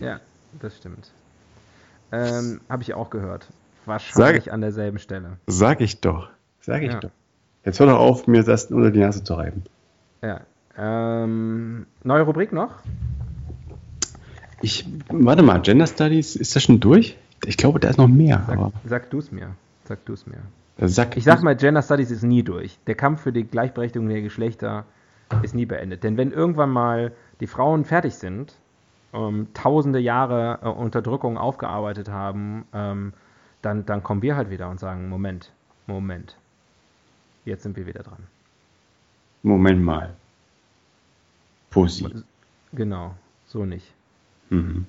[0.01, 0.21] Ja,
[0.61, 1.11] das stimmt.
[2.13, 3.47] Ähm, Habe ich auch gehört.
[3.87, 5.39] Wahrscheinlich sag, an derselben Stelle.
[5.47, 6.29] Sag ich doch.
[6.61, 7.01] Sag ich ja.
[7.01, 7.11] doch.
[7.65, 9.65] Jetzt hör doch auf, mir das unter die Nase zu reiben.
[10.23, 10.41] Ja.
[10.77, 12.73] Ähm, neue Rubrik noch?
[14.65, 17.19] Ich, warte mal, Gender Studies, ist das schon durch?
[17.45, 18.45] Ich glaube, da ist noch mehr.
[18.47, 19.55] Sag, sag du es mir.
[19.85, 20.39] Sag du es mir.
[20.79, 22.79] Sag ich sag mal, Gender Studies ist nie durch.
[22.87, 24.87] Der Kampf für die Gleichberechtigung der Geschlechter
[25.43, 26.03] ist nie beendet.
[26.03, 28.55] Denn wenn irgendwann mal die Frauen fertig sind
[29.13, 33.13] ähm, tausende Jahre äh, Unterdrückung aufgearbeitet haben, ähm,
[33.61, 35.53] dann, dann kommen wir halt wieder und sagen, Moment,
[35.87, 36.39] Moment,
[37.45, 38.27] jetzt sind wir wieder dran.
[39.43, 40.15] Moment mal.
[41.69, 42.25] Pussy.
[42.73, 43.93] Genau, so nicht.
[44.51, 44.87] Mhm.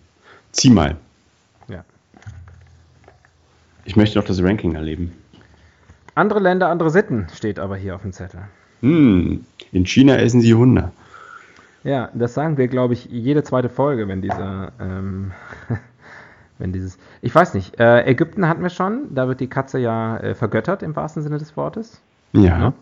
[0.52, 0.96] Zieh mal.
[1.68, 1.84] Ja.
[3.86, 5.12] Ich möchte doch das Ranking erleben.
[6.16, 8.42] Andere Länder, andere Sitten steht aber hier auf dem Zettel.
[8.82, 9.46] Hm.
[9.72, 10.92] In China essen sie Hunde.
[11.84, 15.32] Ja, das sagen wir, glaube ich, jede zweite Folge, wenn diese, ähm,
[16.58, 20.18] wenn dieses, ich weiß nicht, äh, Ägypten hatten wir schon, da wird die Katze ja
[20.18, 22.02] äh, vergöttert im wahrsten Sinne des Wortes.
[22.34, 22.74] Ja.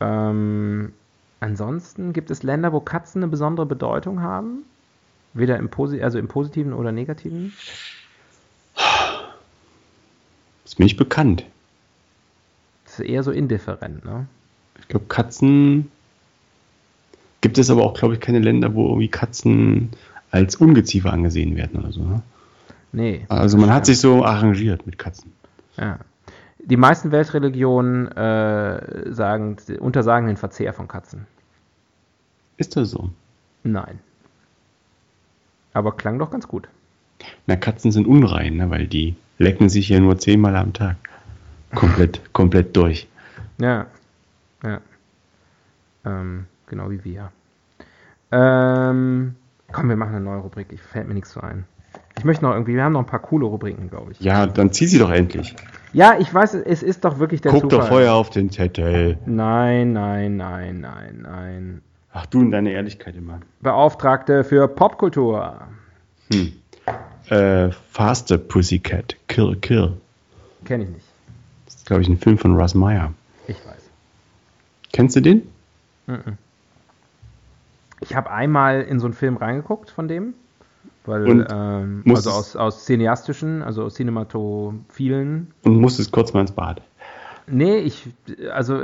[0.00, 0.92] Ähm,
[1.40, 4.64] ansonsten gibt es Länder, wo Katzen eine besondere Bedeutung haben,
[5.38, 7.52] weder im, Posi also im positiven oder negativen.
[10.64, 11.44] Ist mir nicht bekannt.
[12.84, 14.26] Das ist eher so indifferent, ne?
[14.80, 15.90] Ich glaube, Katzen
[17.46, 19.90] Gibt es aber auch, glaube ich, keine Länder, wo irgendwie Katzen
[20.32, 22.02] als Ungeziefer angesehen werden oder so.
[22.02, 22.22] Ne?
[22.90, 23.24] Nee.
[23.28, 25.32] Also man hat sich so arrangiert mit Katzen.
[25.76, 26.00] Ja.
[26.58, 31.28] Die meisten Weltreligionen äh, sagen, untersagen den Verzehr von Katzen.
[32.56, 33.10] Ist das so?
[33.62, 34.00] Nein.
[35.76, 36.70] Aber klang doch ganz gut.
[37.46, 40.96] Na, Katzen sind unrein, ne, weil die lecken sich ja nur zehnmal am Tag.
[41.74, 43.06] Komplett, komplett durch.
[43.60, 43.84] Ja.
[44.64, 44.80] Ja.
[46.06, 47.30] Ähm, genau wie wir.
[48.32, 49.34] Ähm,
[49.70, 50.68] komm, wir machen eine neue Rubrik.
[50.70, 51.66] Ich fällt mir nichts so ein.
[52.16, 54.20] Ich möchte noch irgendwie, wir haben noch ein paar coole Rubriken, glaube ich.
[54.20, 55.54] Ja, dann zieh sie doch endlich.
[55.92, 57.80] Ja, ich weiß, es ist doch wirklich der Guck Zufall.
[57.80, 59.18] doch vorher auf den Zettel.
[59.26, 61.82] Nein, nein, nein, nein, nein.
[62.18, 63.40] Ach du und deine Ehrlichkeit immer.
[63.60, 65.60] Beauftragte für Popkultur.
[66.32, 66.52] Hm.
[67.28, 69.98] Äh, Faster Pussycat, Kill Kill.
[70.64, 71.04] Kenn ich nicht.
[71.66, 73.12] Das ist, glaube ich, ein Film von Russ Meyer.
[73.48, 73.90] Ich weiß.
[74.94, 75.42] Kennst du den?
[78.00, 80.32] Ich habe einmal in so einen Film reingeguckt von dem.
[81.04, 85.52] Weil, ähm, also aus, aus cineastischen, also aus cinematophilen.
[85.64, 86.80] Und musstest kurz mal ins Bad.
[87.46, 88.08] Nee, ich,
[88.50, 88.82] also,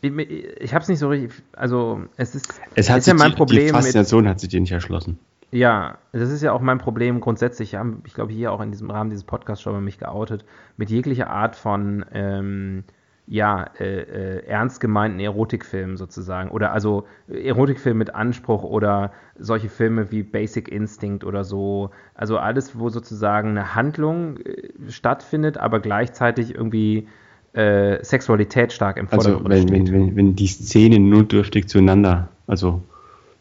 [0.00, 0.12] ich,
[0.60, 3.36] ich habe es nicht so richtig, also, es ist, es hat ist ja mein die,
[3.36, 3.66] Problem.
[3.66, 5.18] Die Faszination mit, hat sich dir nicht erschlossen.
[5.50, 7.76] Ja, das ist ja auch mein Problem grundsätzlich.
[8.04, 10.44] Ich glaube, hier auch in diesem Rahmen dieses Podcasts schon mal mich geoutet,
[10.76, 12.84] mit jeglicher Art von, ähm,
[13.28, 16.50] ja, äh, äh, ernst gemeinten Erotikfilmen sozusagen.
[16.50, 21.90] Oder also Erotikfilme mit Anspruch oder solche Filme wie Basic Instinct oder so.
[22.14, 27.08] Also alles, wo sozusagen eine Handlung äh, stattfindet, aber gleichzeitig irgendwie
[27.54, 29.94] äh, Sexualität stark im also, Vordergrund also, wenn, steht.
[29.94, 32.82] Wenn, wenn, wenn die Szenen notdürftig zueinander, also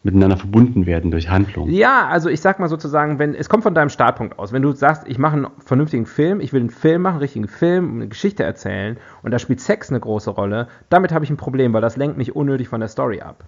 [0.07, 1.69] miteinander verbunden werden durch Handlung.
[1.69, 4.53] Ja, also ich sag mal sozusagen, wenn es kommt von deinem Startpunkt aus.
[4.53, 7.47] Wenn du sagst, ich mache einen vernünftigen Film, ich will einen Film machen, einen richtigen
[7.47, 11.37] Film, eine Geschichte erzählen und da spielt Sex eine große Rolle, damit habe ich ein
[11.37, 13.43] Problem, weil das lenkt mich unnötig von der Story ab.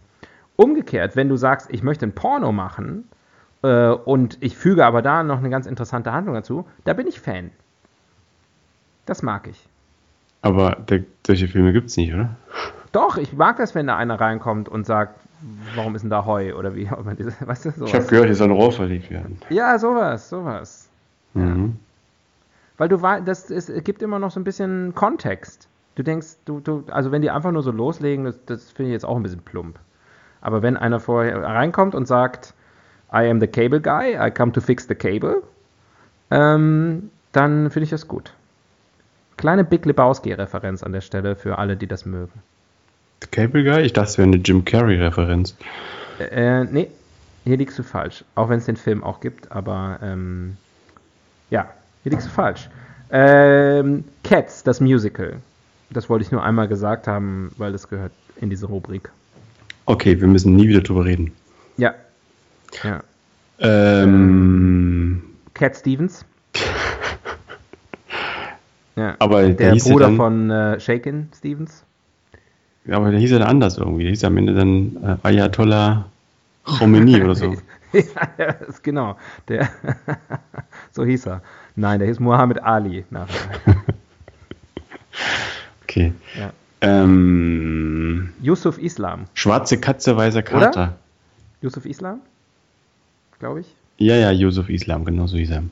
[0.57, 3.05] Umgekehrt, wenn du sagst, ich möchte ein Porno machen
[3.61, 7.21] äh, und ich füge aber da noch eine ganz interessante Handlung dazu, da bin ich
[7.21, 7.51] Fan.
[9.05, 9.69] Das mag ich.
[10.41, 12.35] Aber der, solche Filme gibt es nicht, oder?
[12.91, 15.19] Doch, ich mag das, wenn da einer reinkommt und sagt,
[15.75, 16.89] warum ist denn da Heu oder wie
[17.39, 17.89] weißt du, sowas.
[17.89, 19.37] Ich habe gehört, hier soll ein Rohr verlegt werden.
[19.49, 20.89] Ja, sowas, sowas.
[21.33, 21.77] Mhm.
[22.77, 25.67] Weil du das es gibt immer noch so ein bisschen Kontext.
[25.95, 28.93] Du denkst, du, du, also wenn die einfach nur so loslegen, das, das finde ich
[28.93, 29.79] jetzt auch ein bisschen plump.
[30.39, 32.53] Aber wenn einer vorher reinkommt und sagt,
[33.11, 35.43] I am the cable guy, I come to fix the cable,
[36.31, 38.33] ähm, dann finde ich das gut.
[39.39, 42.41] Kleine Big Lebowski-Referenz an der Stelle für alle, die das mögen.
[43.31, 43.83] Cable Guy?
[43.83, 45.55] Ich dachte, es wäre eine Jim Carrey-Referenz.
[46.19, 46.89] Äh, nee,
[47.45, 48.25] hier liegst du falsch.
[48.35, 50.57] Auch wenn es den Film auch gibt, aber ähm,
[51.51, 51.69] ja,
[52.03, 52.69] hier liegst du falsch.
[53.11, 55.37] Ähm, Cats, das Musical.
[55.89, 58.11] Das wollte ich nur einmal gesagt haben, weil das gehört
[58.41, 59.09] in diese Rubrik.
[59.85, 61.31] Okay, wir müssen nie wieder drüber reden.
[61.77, 61.95] Ja.
[62.83, 62.99] ja.
[63.59, 65.23] Ähm,
[65.53, 66.25] Cat Stevens.
[68.99, 69.15] Ja.
[69.19, 71.85] Aber der Bruder dann, von äh, Shaken Stevens.
[72.85, 74.03] Ja, aber der hieß ja anders irgendwie.
[74.03, 76.05] Der hieß am Ende dann äh, Ayatollah
[76.63, 77.55] Khomeini oder so.
[77.93, 79.17] ja, ist genau.
[79.47, 79.69] Der,
[80.91, 81.41] so hieß er.
[81.75, 83.49] Nein, der hieß Muhammad Ali nachher.
[85.83, 86.13] okay.
[86.37, 86.51] Ja.
[86.81, 89.25] Ähm, Yusuf Islam.
[89.33, 90.69] Schwarze Katze, weißer Kater.
[90.69, 90.97] Oder?
[91.61, 92.21] Yusuf Islam?
[93.39, 93.67] Glaube ich.
[93.97, 95.63] Ja, ja, Yusuf Islam, genau so hieß er.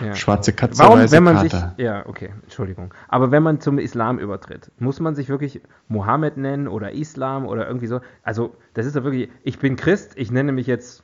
[0.00, 0.14] Ja.
[0.14, 1.74] Schwarze Katze, Warum, weiße wenn man Kater.
[1.76, 2.92] Sich, ja, okay, Entschuldigung.
[3.08, 7.66] Aber wenn man zum Islam übertritt, muss man sich wirklich Mohammed nennen oder Islam oder
[7.66, 8.00] irgendwie so?
[8.22, 11.02] Also, das ist ja wirklich, ich bin Christ, ich nenne mich jetzt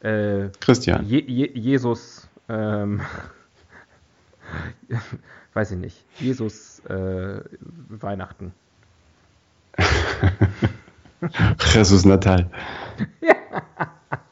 [0.00, 1.04] äh, Christian.
[1.06, 3.00] Je, Je, Jesus, ähm,
[5.54, 7.40] weiß ich nicht, Jesus äh,
[7.88, 8.52] Weihnachten.
[11.72, 12.50] Jesus Natal.
[13.20, 13.34] ja.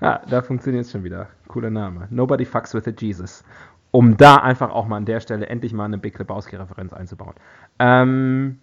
[0.00, 1.28] ah, da funktioniert es schon wieder.
[1.48, 2.08] Cooler Name.
[2.10, 3.44] Nobody fucks with a Jesus.
[3.90, 7.34] Um da einfach auch mal an der Stelle endlich mal eine Big Lebowski-Referenz einzubauen.
[7.78, 8.58] Ähm,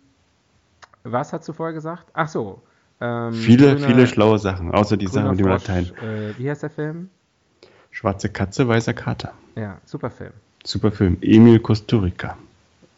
[1.04, 2.06] was hast du vorher gesagt?
[2.14, 2.62] Ach so.
[3.02, 5.86] Ähm, viele, grüne, viele schlaue Sachen, außer die Sachen mit dem Latein.
[6.02, 7.10] Äh, wie heißt der Film?
[7.92, 9.34] Schwarze Katze, weißer Kater.
[9.56, 10.34] Ja, super Film.
[10.64, 11.18] Super Film.
[11.22, 12.38] Emil Kosturica.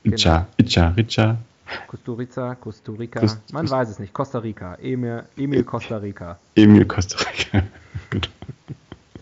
[0.03, 0.47] Icha, genau.
[0.57, 1.37] Icha, Richa.
[1.87, 3.19] Kosturica, Kosturica.
[3.19, 4.13] Cost Man weiß es nicht.
[4.13, 4.75] Costa Rica.
[4.75, 6.39] Emil, Emil Costa Rica.
[6.55, 7.63] Emil Costa Rica.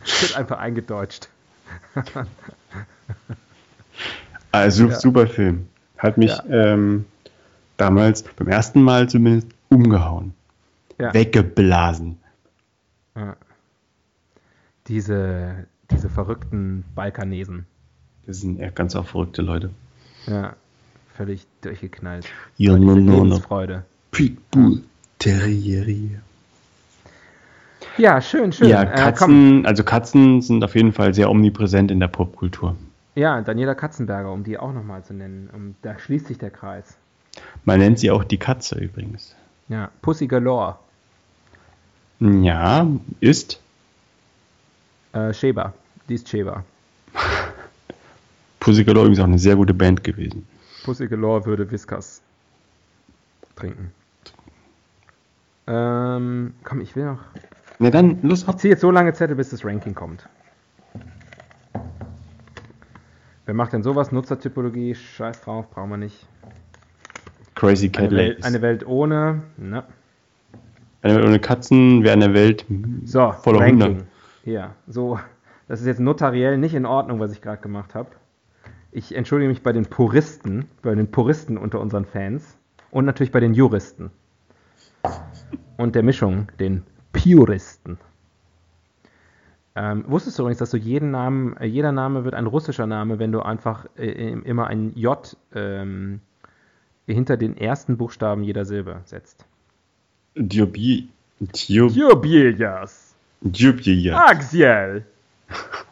[0.22, 1.30] Wird einfach eingedeutscht.
[4.52, 5.00] also ja.
[5.00, 5.68] super Film.
[5.98, 6.46] Hat mich ja.
[6.74, 7.06] ähm,
[7.78, 10.34] damals beim ersten Mal zumindest umgehauen.
[11.00, 11.14] Ja.
[11.14, 12.18] Weggeblasen.
[14.88, 17.66] Diese, diese verrückten Balkanesen.
[18.26, 19.72] Das sind ja ganz auch verrückte Leute.
[20.28, 20.56] Ja,
[21.16, 22.28] völlig durchgeknallt.
[22.58, 23.40] Ja, no, no, no.
[23.40, 23.84] Freude.
[24.12, 24.84] Pitbull
[25.20, 26.22] Terrier.
[27.98, 28.68] Ja, schön, schön.
[28.68, 32.76] Ja, äh, Katzen, äh, also Katzen sind auf jeden Fall sehr omnipräsent in der Popkultur.
[33.16, 35.50] Ja, Daniela Katzenberger, um die auch nochmal zu nennen.
[35.54, 36.98] Um, da schließt sich der Kreis.
[37.64, 39.36] Man nennt sie auch die Katze übrigens.
[39.70, 40.78] Ja, Pussy Galore.
[42.20, 42.88] Ja,
[43.22, 43.60] ist?
[45.14, 45.74] Äh, Sheba.
[46.10, 46.64] Die ist Sheba.
[48.60, 50.46] Pussy Galore übrigens auch eine sehr gute Band gewesen.
[50.84, 52.22] Pussy Galore würde Whiskas
[53.56, 53.92] trinken.
[55.68, 57.22] Ähm, komm, ich will noch.
[57.80, 58.46] Na dann, los.
[58.48, 60.28] Ich ziehe jetzt so lange Zettel, bis das Ranking kommt.
[63.46, 64.12] Wer macht denn sowas?
[64.12, 66.26] Nutzertypologie, scheiß drauf, brauchen wir nicht.
[67.54, 69.44] Crazy Cat eine Welt, eine Welt ohne.
[69.58, 69.84] Ne.
[71.02, 72.66] Eine Welt ohne Katzen wäre eine Welt
[73.04, 73.82] so, voller Ranking.
[73.82, 74.08] Hunde.
[74.46, 75.20] Ja, so.
[75.68, 78.10] Das ist jetzt notariell nicht in Ordnung, was ich gerade gemacht habe.
[78.92, 82.58] Ich entschuldige mich bei den Puristen, bei den Puristen unter unseren Fans
[82.92, 84.12] und natürlich bei den Juristen.
[85.78, 86.84] Und der Mischung, den
[87.16, 87.98] Puristen.
[89.78, 93.20] Ähm, wusstest du übrigens, dass du jeden Namen, äh, jeder Name wird ein russischer Name,
[93.20, 96.22] wenn du einfach äh, immer ein J ähm,
[97.06, 99.46] hinter den ersten Buchstaben jeder Silbe setzt?
[100.36, 101.10] Diobi.
[101.40, 103.16] Diobiljas.
[103.42, 104.16] Diobiljas.
[104.18, 105.06] Axiel.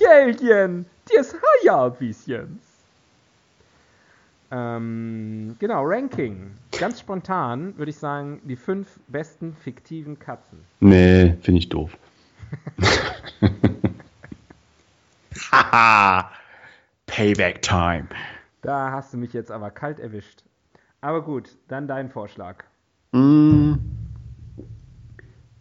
[0.00, 2.65] Helgen des Hayavisions.
[4.50, 6.52] Ähm, genau, Ranking.
[6.78, 10.60] Ganz spontan würde ich sagen, die fünf besten fiktiven Katzen.
[10.80, 11.96] Nee, finde ich doof.
[15.50, 16.30] Haha,
[17.06, 18.08] Payback Time.
[18.62, 20.42] Da hast du mich jetzt aber kalt erwischt.
[21.00, 22.64] Aber gut, dann dein Vorschlag.
[23.12, 23.74] Mm.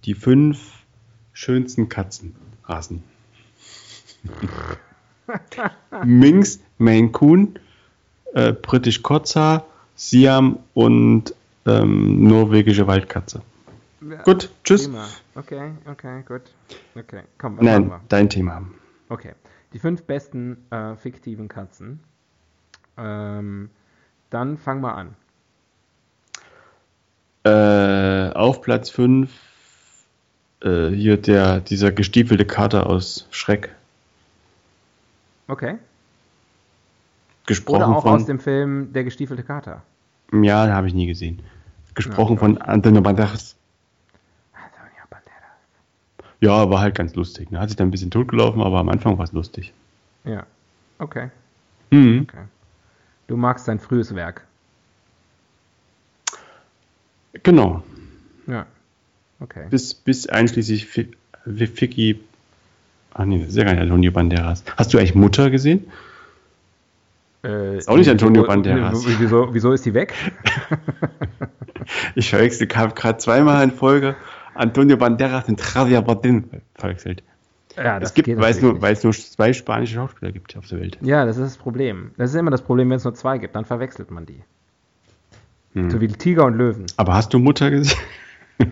[0.06, 0.86] Die fünf
[1.34, 3.04] schönsten Katzenrassen.
[6.04, 7.60] Minx, Maine Coon,
[8.36, 9.66] äh, Britisch Kurzhaar,
[9.96, 11.34] Siam und
[11.66, 13.42] ähm, norwegische Waldkatze.
[14.02, 14.84] Ja, gut, tschüss.
[14.84, 15.08] Thema.
[15.34, 16.42] Okay, okay, gut.
[16.96, 18.62] Okay, komm, Nein, dein Thema.
[19.10, 19.32] Okay,
[19.74, 22.02] die fünf besten äh, fiktiven Katzen.
[22.98, 23.70] Ähm,
[24.30, 25.16] dann fang mal an.
[27.46, 29.32] Äh, auf Platz 5
[30.62, 33.74] äh, hier der, dieser gestiefelte Kater aus Schreck.
[35.48, 35.78] Okay.
[37.46, 39.84] Gesprochen Oder auch von, aus dem Film Der gestiefelte Kater.
[40.32, 41.40] Ja, habe ich nie gesehen.
[41.94, 43.56] Gesprochen ja, von Antonio Banderas.
[44.54, 46.32] Antonio Banderas.
[46.42, 47.52] Ja, war halt ganz lustig.
[47.52, 47.60] Ne?
[47.60, 49.74] Hat sich dann ein bisschen totgelaufen, aber am Anfang war es lustig.
[50.24, 50.46] Ja,
[51.00, 51.30] okay.
[51.92, 52.28] Mhm.
[52.28, 52.44] okay.
[53.28, 54.44] Du magst sein frühes Werk.
[57.44, 57.84] Genau.
[58.48, 58.66] Ja,
[59.40, 59.68] okay.
[59.70, 62.20] Bis, bis einschließlich Ficky.
[63.14, 64.64] Ach nee, das ist ja gar nicht Antonio Banderas.
[64.78, 65.86] Hast du eigentlich Mutter gesehen?
[67.46, 69.06] Äh, ist auch nicht Antonio Banderas.
[69.20, 70.14] Wieso, wieso ist die weg?
[72.16, 74.16] ich verwechsel, gerade zweimal in Folge
[74.56, 77.24] Antonio Banderas und Javier Bardem verwechselt.
[77.78, 80.80] Ja, es gibt, weil es, nur, weil es nur zwei spanische Schauspieler gibt auf der
[80.80, 80.98] Welt.
[81.02, 82.12] Ja, das ist das Problem.
[82.18, 84.42] Das ist immer das Problem, wenn es nur zwei gibt, dann verwechselt man die.
[85.74, 85.92] Hm.
[85.92, 86.86] So wie Tiger und Löwen.
[86.96, 88.00] Aber hast du Mutter gesehen?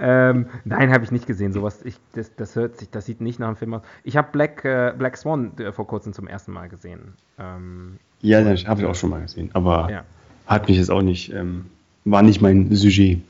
[0.00, 1.52] Ähm, nein, habe ich nicht gesehen.
[1.52, 3.82] Sowas, ich, das, das, hört sich, das sieht nicht nach einem Film aus.
[4.02, 7.12] Ich habe Black, äh, Black Swan äh, vor kurzem zum ersten Mal gesehen.
[7.38, 10.04] Ähm, ja, das habe ich auch schon mal gesehen, aber ja.
[10.46, 11.66] hat mich jetzt auch nicht, ähm,
[12.06, 13.20] war nicht mein Sujet.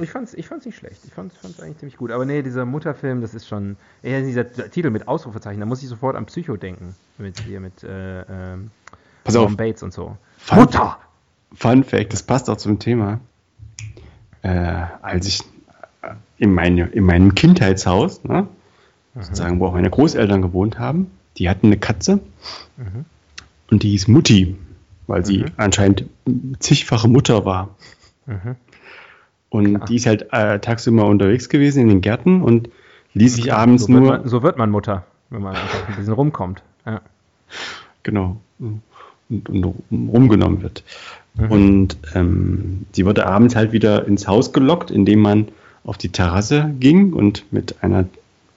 [0.00, 1.04] Ich fand's, ich fand's nicht schlecht.
[1.06, 2.10] Ich fand's, fand's eigentlich ziemlich gut.
[2.10, 5.88] Aber nee, dieser Mutterfilm, das ist schon, ja, dieser Titel mit Ausrufezeichen, da muss ich
[5.88, 6.96] sofort an Psycho denken.
[7.18, 8.56] Mit hier mit äh, äh,
[9.22, 9.56] Pass auf.
[9.56, 10.16] Bates und so.
[10.38, 10.98] Fun, Mutter!
[11.54, 13.20] Fun Fact, das passt auch zum Thema.
[14.42, 15.40] Äh, als ich
[16.38, 18.46] in, meine, in meinem Kindheitshaus, ne,
[19.14, 22.20] sozusagen, wo auch meine Großeltern gewohnt haben, die hatten eine Katze
[22.76, 23.04] mhm.
[23.70, 24.56] und die hieß Mutti,
[25.06, 25.46] weil sie mhm.
[25.56, 26.04] anscheinend
[26.58, 27.74] zigfache Mutter war.
[28.26, 28.56] Mhm.
[29.50, 29.86] Und Klar.
[29.86, 32.70] die ist halt äh, tagsüber unterwegs gewesen in den Gärten und
[33.12, 34.00] ließ sich abends so nur.
[34.00, 36.62] Man, so wird man Mutter, wenn man einfach ein bisschen rumkommt.
[36.86, 37.02] Ja.
[38.02, 38.40] Genau.
[38.58, 38.82] Und,
[39.48, 40.84] und, rumgenommen wird.
[41.34, 41.50] Mhm.
[41.50, 45.48] Und ähm, sie wurde abends halt wieder ins Haus gelockt, indem man
[45.84, 48.06] auf die Terrasse ging und mit einer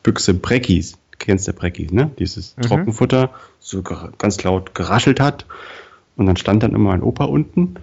[0.03, 2.11] Büchse Breckis, kennst du Breckis, ne?
[2.19, 2.61] Dieses mhm.
[2.63, 5.45] Trockenfutter, so ganz laut geraschelt hat.
[6.15, 7.76] Und dann stand dann immer mein Opa unten,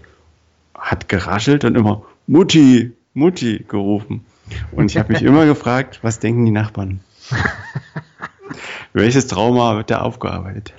[0.74, 4.24] hat geraschelt und immer Mutti, Mutti gerufen.
[4.70, 7.00] Und ich habe mich immer gefragt, was denken die Nachbarn?
[8.92, 10.74] Welches Trauma wird da aufgearbeitet?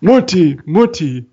[0.00, 1.26] Mutti, Mutti,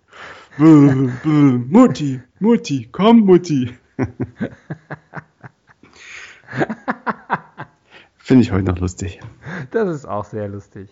[0.58, 3.72] Mutti, Mutti, komm, Mutti.
[8.18, 9.20] finde ich heute noch lustig.
[9.72, 10.90] Das ist auch sehr lustig.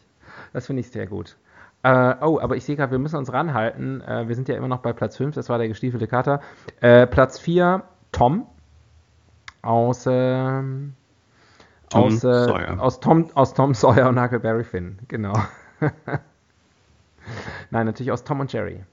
[0.52, 1.38] Das finde ich sehr gut.
[1.84, 4.02] Äh, oh, aber ich sehe gerade, wir müssen uns ranhalten.
[4.02, 6.42] Äh, wir sind ja immer noch bei Platz 5, das war der gestiefelte Kater.
[6.80, 8.46] Äh, Platz 4, Tom.
[9.62, 10.94] Aus, ähm,
[11.90, 12.82] Tom aus, äh, Sawyer.
[12.82, 15.34] aus, Tom, aus Tom Sawyer und Huckleberry Finn, genau.
[17.72, 18.84] Nein, natürlich aus Tom und Jerry.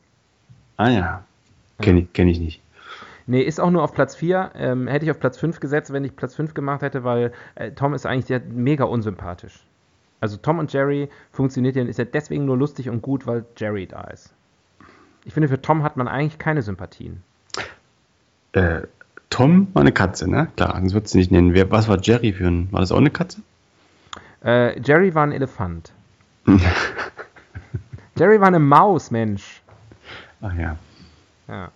[0.77, 1.25] Ah ja,
[1.81, 2.62] kenne ich, kenn ich nicht.
[3.31, 4.51] Nee, ist auch nur auf Platz 4.
[4.57, 7.70] Ähm, hätte ich auf Platz 5 gesetzt, wenn ich Platz 5 gemacht hätte, weil äh,
[7.70, 9.64] Tom ist eigentlich sehr, mega unsympathisch.
[10.20, 13.87] Also Tom und Jerry funktioniert ja, ist ja deswegen nur lustig und gut, weil Jerry
[13.87, 14.35] da ist.
[15.24, 17.22] Ich finde, für Tom hat man eigentlich keine Sympathien.
[18.51, 18.81] Äh,
[19.31, 20.49] Tom war eine Katze, ne?
[20.57, 21.55] Klar, sonst würdest du nicht nennen.
[21.55, 22.66] Wer, was war Jerry für ein.
[22.72, 23.43] War das auch eine Katze?
[24.45, 25.93] Äh, Jerry war ein Elefant.
[28.16, 29.62] Jerry war eine Maus, Mensch.
[30.41, 30.76] Ach ja.
[31.47, 31.70] Ja.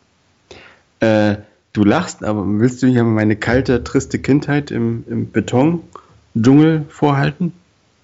[1.05, 1.37] Äh,
[1.73, 7.53] du lachst, aber willst du hier meine kalte, triste Kindheit im, im Betondschungel vorhalten?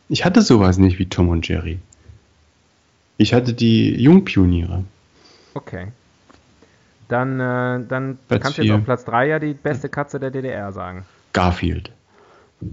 [0.09, 1.79] Ich hatte sowas nicht wie Tom und Jerry.
[3.17, 4.85] Ich hatte die Jungpioniere.
[5.55, 5.87] Okay.
[7.09, 10.73] Dann, äh, dann kannst du jetzt auf Platz 3 ja die beste Katze der DDR
[10.73, 11.05] sagen.
[11.33, 11.91] Garfield.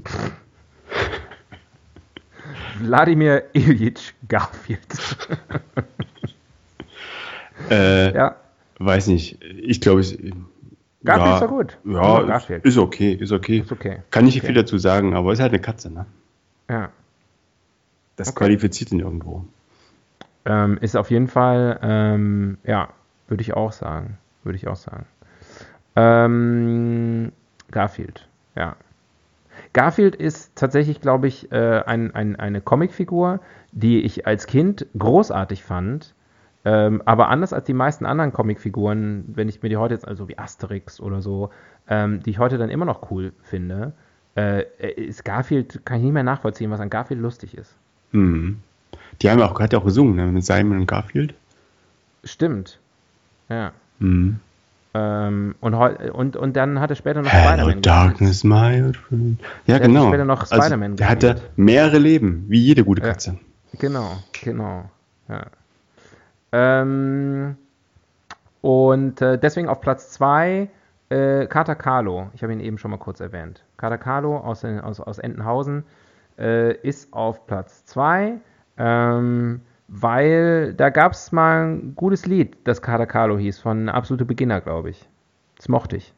[2.79, 5.17] Wladimir Ilyich Garfield.
[7.69, 8.35] äh, ja.
[8.79, 9.43] Weiß nicht.
[9.43, 10.17] Ich glaube, es.
[11.03, 11.77] Garfield ja, ist ja gut.
[11.85, 12.65] Ja, Garfield.
[12.65, 13.59] ist okay, ist okay.
[13.59, 13.99] Ist okay.
[14.11, 14.47] Kann nicht okay.
[14.47, 16.05] viel dazu sagen, aber ist halt eine Katze, ne?
[16.69, 16.89] Ja.
[18.15, 18.39] Das okay.
[18.39, 19.45] qualifiziert ihn irgendwo.
[20.45, 22.89] Ähm, ist auf jeden Fall, ähm, ja,
[23.27, 24.17] würde ich auch sagen.
[24.43, 25.05] Würde ich auch sagen.
[25.95, 27.31] Ähm,
[27.71, 28.75] Garfield, ja.
[29.73, 33.39] Garfield ist tatsächlich, glaube ich, äh, ein, ein, eine Comicfigur,
[33.71, 36.13] die ich als Kind großartig fand.
[36.67, 40.27] Ähm, aber anders als die meisten anderen Comicfiguren, wenn ich mir die heute jetzt, also
[40.27, 41.49] wie Asterix oder so,
[41.87, 43.93] ähm, die ich heute dann immer noch cool finde,
[44.35, 44.65] äh,
[44.97, 47.73] ist Garfield, kann ich nicht mehr nachvollziehen, was an Garfield lustig ist.
[48.11, 48.57] Mhm.
[49.21, 51.35] Die haben auch, hat ja auch gesungen, ne, mit Simon und Garfield.
[52.25, 52.79] Stimmt.
[53.47, 53.71] Ja.
[53.99, 54.41] Mhm.
[54.93, 59.39] Ähm, und, und, und dann hat er später noch Spider-Man Darkness, my friend.
[59.67, 60.09] Ja, der genau.
[60.09, 63.37] Später noch also, Spider-Man also, Der hatte mehrere Leben, wie jede gute Katze.
[63.71, 64.89] Ja, genau, genau.
[65.29, 65.45] Ja.
[66.51, 67.57] Ähm,
[68.61, 70.69] und äh, deswegen auf Platz 2
[71.09, 72.29] äh, Kater Carlo.
[72.33, 73.63] Ich habe ihn eben schon mal kurz erwähnt.
[73.77, 75.83] Kater Carlo aus, aus, aus Entenhausen
[76.37, 78.39] äh, ist auf Platz 2.
[78.77, 84.25] Ähm, weil da gab es mal ein gutes Lied, das Kader Carlo hieß, von Absolute
[84.25, 85.07] Beginner, glaube ich.
[85.55, 86.13] Das mochte ich.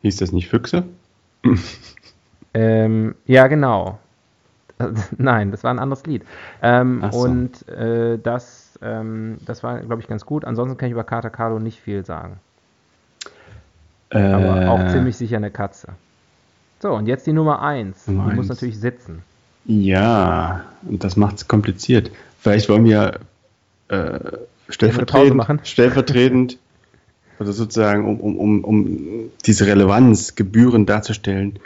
[0.00, 0.84] Hieß das nicht Füchse?
[2.54, 3.98] ähm, ja, genau.
[5.18, 6.24] Nein, das war ein anderes Lied.
[6.62, 7.20] Ähm, so.
[7.20, 10.44] Und äh, das, ähm, das war, glaube ich, ganz gut.
[10.44, 12.38] Ansonsten kann ich über Kater Carlo nicht viel sagen.
[14.10, 15.88] Äh, Aber auch ziemlich sicher eine Katze.
[16.80, 18.06] So, und jetzt die Nummer 1.
[18.06, 19.22] Die muss natürlich sitzen.
[19.64, 22.10] Ja, und das macht es kompliziert.
[22.40, 23.20] Vielleicht wollen wir
[23.88, 24.18] äh,
[24.68, 26.58] stellvertretend, stellvertretend
[27.38, 31.58] also sozusagen, um, um, um, um diese Relevanz gebührend darzustellen,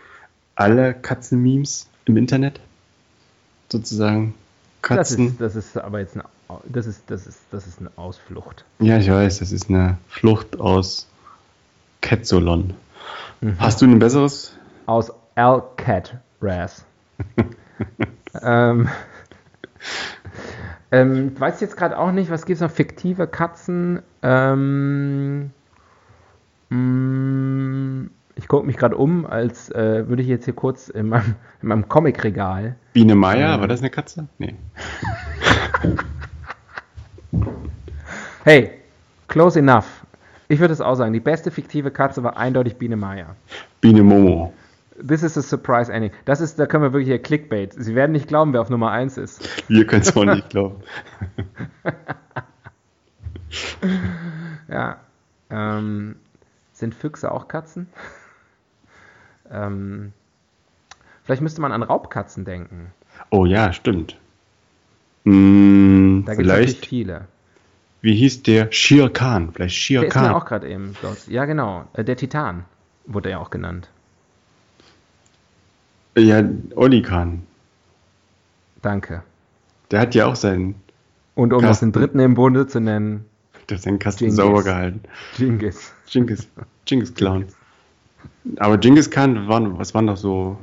[0.55, 2.61] alle Katzenmemes im Internet
[3.71, 4.35] sozusagen
[4.87, 5.37] Katzen.
[5.39, 6.25] Das ist, das ist aber jetzt eine,
[6.65, 8.65] das ist, das ist, das ist eine Ausflucht.
[8.79, 11.09] Ja, ich weiß, das ist eine Flucht aus
[12.03, 12.75] Catsolon.
[13.41, 13.57] Mhm.
[13.59, 14.57] Hast du ein besseres?
[14.87, 16.85] Aus Al-Cat Ras.
[18.43, 18.89] ähm,
[20.93, 22.71] ähm, weiß jetzt gerade auch nicht, was gibt es noch?
[22.71, 24.03] Fiktive Katzen.
[24.23, 25.51] Ähm,
[26.71, 31.09] mh, mm, ich gucke mich gerade um, als äh, würde ich jetzt hier kurz in
[31.09, 32.77] meinem, in meinem Comicregal.
[32.93, 34.29] Biene Meier, ähm, war das eine Katze?
[34.39, 34.55] Nee.
[38.45, 38.71] hey,
[39.29, 40.07] close enough.
[40.49, 43.35] Ich würde es auch sagen, die beste fiktive Katze war eindeutig Biene Meier.
[43.81, 44.53] Biene Momo.
[45.05, 46.13] This is a surprise ending.
[46.25, 47.73] Das ist, da können wir wirklich hier Clickbait.
[47.73, 49.69] Sie werden nicht glauben, wer auf Nummer 1 ist.
[49.69, 50.77] Wir können es auch nicht glauben.
[54.69, 54.99] ja.
[55.51, 56.17] Ähm,
[56.73, 57.89] sind Füchse auch Katzen?
[59.51, 60.13] Ähm,
[61.25, 62.93] vielleicht müsste man an Raubkatzen denken.
[63.31, 64.17] Oh ja, stimmt.
[65.25, 67.27] Hm, da gibt es viele.
[68.01, 68.71] Wie hieß der?
[68.71, 69.53] Shir Khan.
[69.53, 70.25] Vielleicht Shir der Khan.
[70.25, 70.95] Ist mir auch gerade eben.
[71.29, 71.85] Ja, genau.
[71.95, 72.65] Äh, der Titan
[73.07, 73.89] wurde ja auch genannt.
[76.17, 76.43] Ja,
[76.75, 77.43] Olli Kahn.
[78.81, 79.23] Danke.
[79.91, 80.77] Der hat ja auch seinen.
[81.35, 83.27] Und um Kasten, noch den dritten im Bunde zu nennen.
[83.69, 84.37] Der hat seinen Kasten Genghis.
[84.37, 85.01] sauber gehalten.
[85.37, 85.93] Genghis.
[86.09, 86.49] Genghis.
[86.87, 87.47] Genghis Clown.
[88.59, 90.59] Aber Genghis Khan, waren, was waren doch so.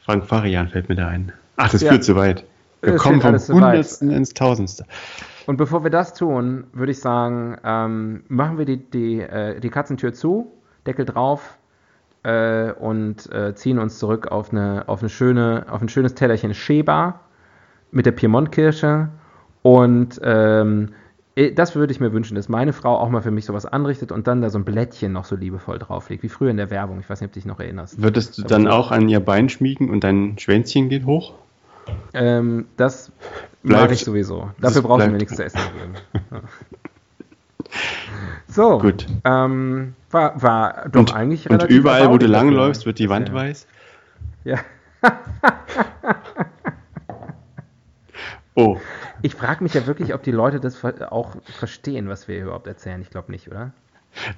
[0.00, 1.32] Frank Farian fällt mir da ein.
[1.56, 1.90] Ach, das ja.
[1.90, 2.44] führt zu weit.
[2.82, 4.84] Wir das kommen vom Hundertsten ins Tausendste.
[5.46, 9.70] Und bevor wir das tun, würde ich sagen, ähm, machen wir die, die, äh, die
[9.70, 10.52] Katzentür zu,
[10.86, 11.58] Deckel drauf,
[12.26, 16.54] äh, und äh, ziehen uns zurück auf, eine, auf, eine schöne, auf ein schönes Tellerchen
[16.54, 17.20] Sheba
[17.92, 19.08] mit der Piemontkirsche.
[19.62, 20.92] Und ähm,
[21.54, 24.26] das würde ich mir wünschen, dass meine Frau auch mal für mich sowas anrichtet und
[24.26, 26.98] dann da so ein Blättchen noch so liebevoll drauflegt, wie früher in der Werbung.
[27.00, 28.00] Ich weiß nicht, ob du dich noch erinnerst.
[28.00, 31.34] Würdest du dann auch an ihr Bein schmiegen und dein Schwänzchen geht hoch?
[32.14, 33.12] Ähm, das
[33.62, 34.50] mache ich sowieso.
[34.60, 35.94] Dafür brauchst du mir nichts zu essen geben.
[38.48, 39.06] So, gut.
[39.24, 43.34] Ähm, war, war doch und, eigentlich Und überall, wo du langläufst, wird die Wand ja.
[43.34, 43.66] weiß?
[44.44, 44.58] Ja.
[48.56, 48.78] Oh.
[49.20, 53.02] Ich frage mich ja wirklich, ob die Leute das auch verstehen, was wir überhaupt erzählen.
[53.02, 53.72] Ich glaube nicht, oder?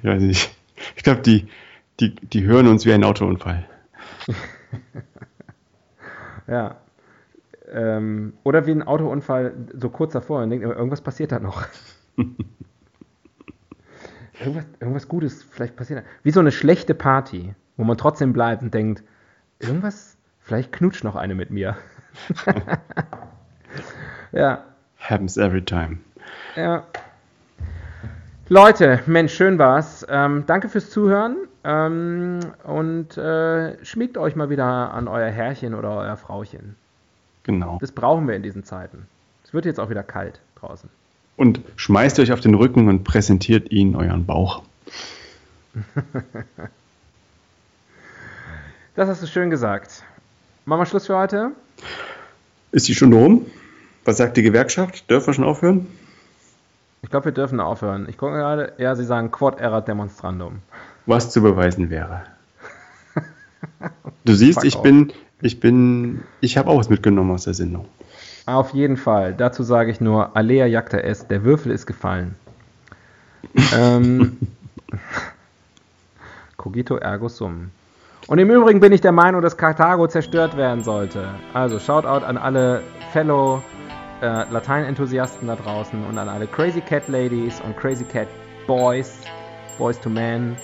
[0.03, 0.51] Ja, ich,
[0.97, 1.47] ich glaube, die,
[2.01, 3.65] die, die hören uns wie ein Autounfall.
[6.49, 6.79] ja.
[7.71, 11.65] Ähm, oder wie ein Autounfall so kurz davor und denkt, irgendwas passiert da noch.
[14.41, 16.09] irgendwas, irgendwas Gutes vielleicht passiert da.
[16.25, 19.05] Wie so eine schlechte Party, wo man trotzdem bleibt und denkt,
[19.61, 21.77] irgendwas, vielleicht knutscht noch eine mit mir.
[24.33, 24.65] ja.
[24.99, 25.99] Happens every time.
[26.57, 26.85] Ja.
[28.49, 30.07] Leute, Mensch, schön war's.
[30.09, 35.99] Ähm, danke fürs Zuhören ähm, und äh, schmiegt euch mal wieder an euer Herrchen oder
[35.99, 36.77] euer Frauchen.
[37.43, 37.79] Genau.
[37.81, 39.07] Das brauchen wir in diesen Zeiten.
[39.45, 40.89] Es wird jetzt auch wieder kalt draußen.
[41.37, 44.63] Und schmeißt euch auf den Rücken und präsentiert ihnen euren Bauch.
[48.95, 50.05] das hast du schön gesagt.
[50.65, 51.53] Machen wir Schluss für heute?
[52.73, 53.47] Ist die Stunde rum?
[54.09, 55.11] Was sagt die Gewerkschaft?
[55.11, 55.87] Dürfen wir schon aufhören?
[57.03, 58.07] Ich glaube, wir dürfen aufhören.
[58.09, 60.61] Ich gucke gerade, ja, sie sagen Quod erat demonstrandum.
[61.05, 62.23] Was zu beweisen wäre.
[64.25, 67.85] Du siehst, ich bin, ich bin, ich habe auch was mitgenommen aus der Sendung.
[68.47, 69.35] Auf jeden Fall.
[69.35, 72.35] Dazu sage ich nur, Alea jagta es, der Würfel ist gefallen.
[73.77, 74.39] ähm,
[76.57, 77.73] cogito ergo sum.
[78.27, 81.29] Und im Übrigen bin ich der Meinung, dass Karthago zerstört werden sollte.
[81.53, 82.83] Also Shoutout an alle
[83.13, 83.63] Fellow
[84.21, 88.29] äh, Latein-Enthusiasten da draußen und an alle Crazy Cat Ladies und Crazy Cat
[88.67, 89.19] Boys,
[89.79, 90.57] Boys to Men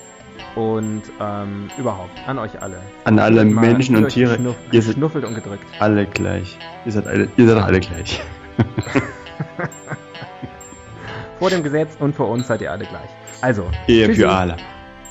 [0.56, 2.78] und ähm, überhaupt an euch alle.
[3.04, 4.36] An alle Menschen und Tiere.
[4.36, 5.64] Schnuff, ihr seid schnuffelt und gedrückt.
[5.78, 6.58] Alle gleich.
[6.84, 8.20] Ihr seid alle, ihr seid alle gleich.
[11.38, 13.10] vor dem Gesetz und vor uns seid ihr alle gleich.
[13.40, 13.70] Also.
[13.86, 14.56] Ehe für alle.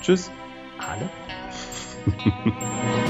[0.02, 0.32] Tschüss.
[0.80, 1.10] Alle?